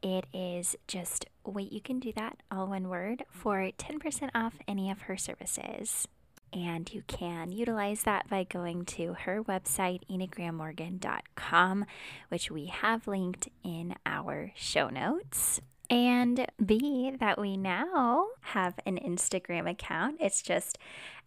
It 0.01 0.25
is 0.33 0.77
just 0.87 1.25
wait, 1.45 1.73
you 1.73 1.81
can 1.81 1.99
do 1.99 2.13
that 2.15 2.37
all 2.49 2.67
one 2.67 2.87
word 2.87 3.25
for 3.29 3.69
10% 3.77 4.29
off 4.33 4.53
any 4.69 4.89
of 4.89 5.01
her 5.01 5.17
services. 5.17 6.07
And 6.53 6.93
you 6.93 7.03
can 7.07 7.51
utilize 7.51 8.03
that 8.03 8.29
by 8.29 8.45
going 8.45 8.85
to 8.85 9.15
her 9.21 9.43
website, 9.43 10.01
enneagramorgan.com, 10.09 11.85
which 12.29 12.51
we 12.51 12.67
have 12.67 13.07
linked 13.07 13.49
in 13.63 13.95
our 14.05 14.51
show 14.55 14.87
notes. 14.87 15.59
And 15.93 16.47
B, 16.65 17.13
that 17.19 17.39
we 17.39 17.55
now 17.55 18.25
have 18.41 18.79
an 18.83 18.97
Instagram 18.97 19.69
account. 19.69 20.17
It's 20.19 20.41
just 20.41 20.79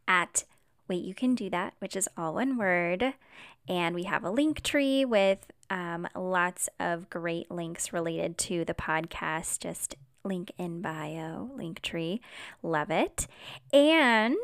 at 0.08 0.42
Wait, 0.88 1.04
you 1.04 1.14
can 1.14 1.34
do 1.36 1.50
that, 1.50 1.74
which 1.78 1.94
is 1.96 2.08
all 2.16 2.34
one 2.34 2.56
word. 2.56 3.14
And 3.68 3.94
we 3.94 4.04
have 4.04 4.24
a 4.24 4.30
link 4.30 4.62
tree 4.62 5.04
with 5.04 5.38
um, 5.70 6.06
lots 6.14 6.68
of 6.78 7.10
great 7.10 7.50
links 7.50 7.92
related 7.92 8.38
to 8.38 8.64
the 8.64 8.74
podcast. 8.74 9.60
Just 9.60 9.96
link 10.24 10.50
in 10.58 10.82
bio, 10.82 11.50
link 11.54 11.82
tree. 11.82 12.20
Love 12.62 12.90
it. 12.90 13.28
And 13.72 14.36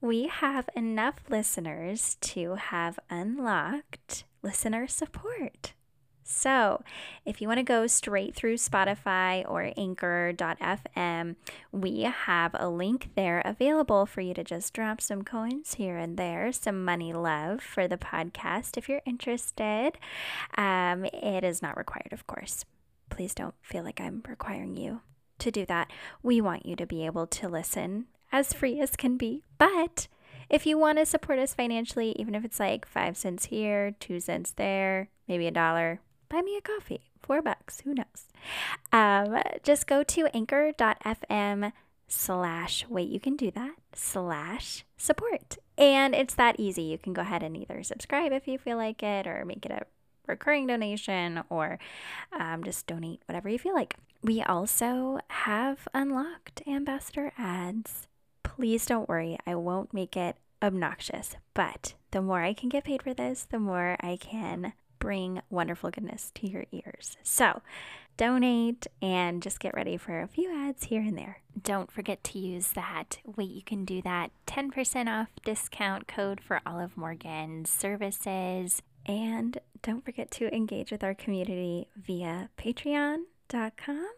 we 0.00 0.28
have 0.28 0.68
enough 0.76 1.16
listeners 1.28 2.16
to 2.20 2.54
have 2.54 2.98
unlocked 3.10 4.24
listener 4.42 4.86
support. 4.86 5.74
So, 6.32 6.82
if 7.26 7.42
you 7.42 7.48
want 7.48 7.58
to 7.58 7.64
go 7.64 7.88
straight 7.88 8.36
through 8.36 8.54
Spotify 8.54 9.44
or 9.48 9.72
anchor.fm, 9.76 11.34
we 11.72 12.02
have 12.02 12.52
a 12.54 12.68
link 12.68 13.10
there 13.16 13.42
available 13.44 14.06
for 14.06 14.20
you 14.20 14.32
to 14.34 14.44
just 14.44 14.72
drop 14.72 15.00
some 15.00 15.22
coins 15.22 15.74
here 15.74 15.96
and 15.96 16.16
there, 16.16 16.52
some 16.52 16.84
money 16.84 17.12
love 17.12 17.60
for 17.60 17.88
the 17.88 17.98
podcast 17.98 18.78
if 18.78 18.88
you're 18.88 19.02
interested. 19.04 19.98
Um, 20.56 21.04
it 21.06 21.42
is 21.42 21.60
not 21.60 21.76
required, 21.76 22.12
of 22.12 22.26
course. 22.28 22.64
Please 23.10 23.34
don't 23.34 23.54
feel 23.60 23.82
like 23.82 24.00
I'm 24.00 24.22
requiring 24.26 24.76
you 24.76 25.00
to 25.40 25.50
do 25.50 25.66
that. 25.66 25.90
We 26.22 26.40
want 26.40 26.64
you 26.64 26.76
to 26.76 26.86
be 26.86 27.04
able 27.06 27.26
to 27.26 27.48
listen 27.48 28.06
as 28.30 28.52
free 28.52 28.80
as 28.80 28.94
can 28.94 29.16
be, 29.16 29.42
but 29.58 30.06
if 30.48 30.64
you 30.64 30.78
want 30.78 30.98
to 30.98 31.06
support 31.06 31.40
us 31.40 31.54
financially, 31.54 32.14
even 32.18 32.34
if 32.36 32.44
it's 32.44 32.60
like 32.60 32.86
five 32.86 33.16
cents 33.16 33.46
here, 33.46 33.90
two 33.98 34.20
cents 34.20 34.52
there, 34.52 35.08
maybe 35.26 35.48
a 35.48 35.50
dollar, 35.50 36.00
buy 36.30 36.40
me 36.40 36.56
a 36.56 36.62
coffee. 36.62 37.02
Four 37.20 37.42
bucks, 37.42 37.80
who 37.80 37.94
knows? 37.94 38.28
Um, 38.92 39.42
just 39.62 39.86
go 39.86 40.02
to 40.02 40.28
anchor.fm 40.34 41.72
slash, 42.08 42.86
wait, 42.88 43.08
you 43.08 43.20
can 43.20 43.36
do 43.36 43.50
that, 43.50 43.74
slash 43.94 44.84
support. 44.96 45.58
And 45.76 46.14
it's 46.14 46.34
that 46.34 46.58
easy. 46.58 46.82
You 46.82 46.98
can 46.98 47.12
go 47.12 47.22
ahead 47.22 47.42
and 47.42 47.56
either 47.56 47.82
subscribe 47.82 48.32
if 48.32 48.48
you 48.48 48.58
feel 48.58 48.78
like 48.78 49.02
it 49.02 49.26
or 49.26 49.44
make 49.44 49.66
it 49.66 49.72
a 49.72 49.86
recurring 50.26 50.66
donation 50.66 51.42
or 51.50 51.78
um, 52.32 52.64
just 52.64 52.86
donate 52.86 53.20
whatever 53.26 53.48
you 53.48 53.58
feel 53.58 53.74
like. 53.74 53.96
We 54.22 54.42
also 54.42 55.18
have 55.28 55.88
unlocked 55.94 56.62
ambassador 56.66 57.32
ads. 57.38 58.06
Please 58.42 58.86
don't 58.86 59.08
worry, 59.08 59.38
I 59.46 59.54
won't 59.54 59.94
make 59.94 60.16
it 60.16 60.36
obnoxious, 60.62 61.36
but 61.54 61.94
the 62.10 62.20
more 62.20 62.42
I 62.42 62.52
can 62.52 62.68
get 62.68 62.84
paid 62.84 63.02
for 63.02 63.14
this, 63.14 63.46
the 63.48 63.58
more 63.58 63.96
I 64.00 64.16
can 64.16 64.74
bring 65.00 65.42
wonderful 65.50 65.90
goodness 65.90 66.30
to 66.36 66.48
your 66.48 66.66
ears. 66.70 67.16
So, 67.24 67.62
donate 68.16 68.86
and 69.02 69.42
just 69.42 69.58
get 69.58 69.74
ready 69.74 69.96
for 69.96 70.20
a 70.20 70.28
few 70.28 70.54
ads 70.54 70.84
here 70.84 71.00
and 71.00 71.18
there. 71.18 71.40
Don't 71.60 71.90
forget 71.90 72.22
to 72.24 72.38
use 72.38 72.68
that. 72.68 73.18
Wait, 73.24 73.50
you 73.50 73.62
can 73.62 73.84
do 73.84 74.00
that 74.02 74.30
10% 74.46 75.08
off 75.08 75.28
discount 75.44 76.06
code 76.06 76.40
for 76.40 76.60
all 76.64 76.78
of 76.78 76.96
Morgan's 76.96 77.70
services. 77.70 78.82
And 79.06 79.58
don't 79.82 80.04
forget 80.04 80.30
to 80.32 80.54
engage 80.54 80.92
with 80.92 81.02
our 81.02 81.14
community 81.14 81.88
via 81.96 82.50
patreon.com 82.58 84.10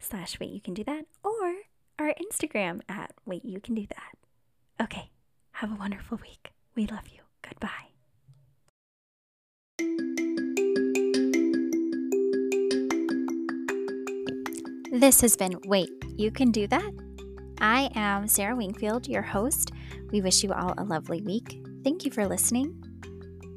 slash 0.00 0.40
wait 0.40 0.50
you 0.50 0.60
can 0.60 0.74
do 0.74 0.84
that 0.84 1.04
or 1.22 1.54
our 1.98 2.14
Instagram 2.14 2.80
at 2.88 3.12
wait 3.26 3.44
you 3.44 3.60
can 3.60 3.74
do 3.74 3.86
that. 3.86 4.84
Okay, 4.84 5.10
have 5.52 5.70
a 5.70 5.76
wonderful 5.76 6.18
week. 6.22 6.52
We 6.74 6.86
love 6.86 7.08
you. 7.08 7.20
Goodbye. 7.42 7.91
This 14.92 15.22
has 15.22 15.36
been 15.36 15.58
Wait, 15.64 15.90
You 16.16 16.30
Can 16.30 16.50
Do 16.50 16.66
That? 16.66 16.92
I 17.60 17.90
am 17.94 18.28
Sarah 18.28 18.54
Wingfield, 18.54 19.08
your 19.08 19.22
host. 19.22 19.72
We 20.10 20.20
wish 20.20 20.44
you 20.44 20.52
all 20.52 20.74
a 20.76 20.84
lovely 20.84 21.22
week. 21.22 21.64
Thank 21.82 22.04
you 22.04 22.10
for 22.10 22.26
listening. 22.26 22.78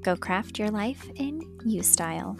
Go 0.02 0.16
craft 0.16 0.58
your 0.58 0.70
life 0.70 1.10
in 1.16 1.42
you 1.66 1.84
style. 1.84 2.38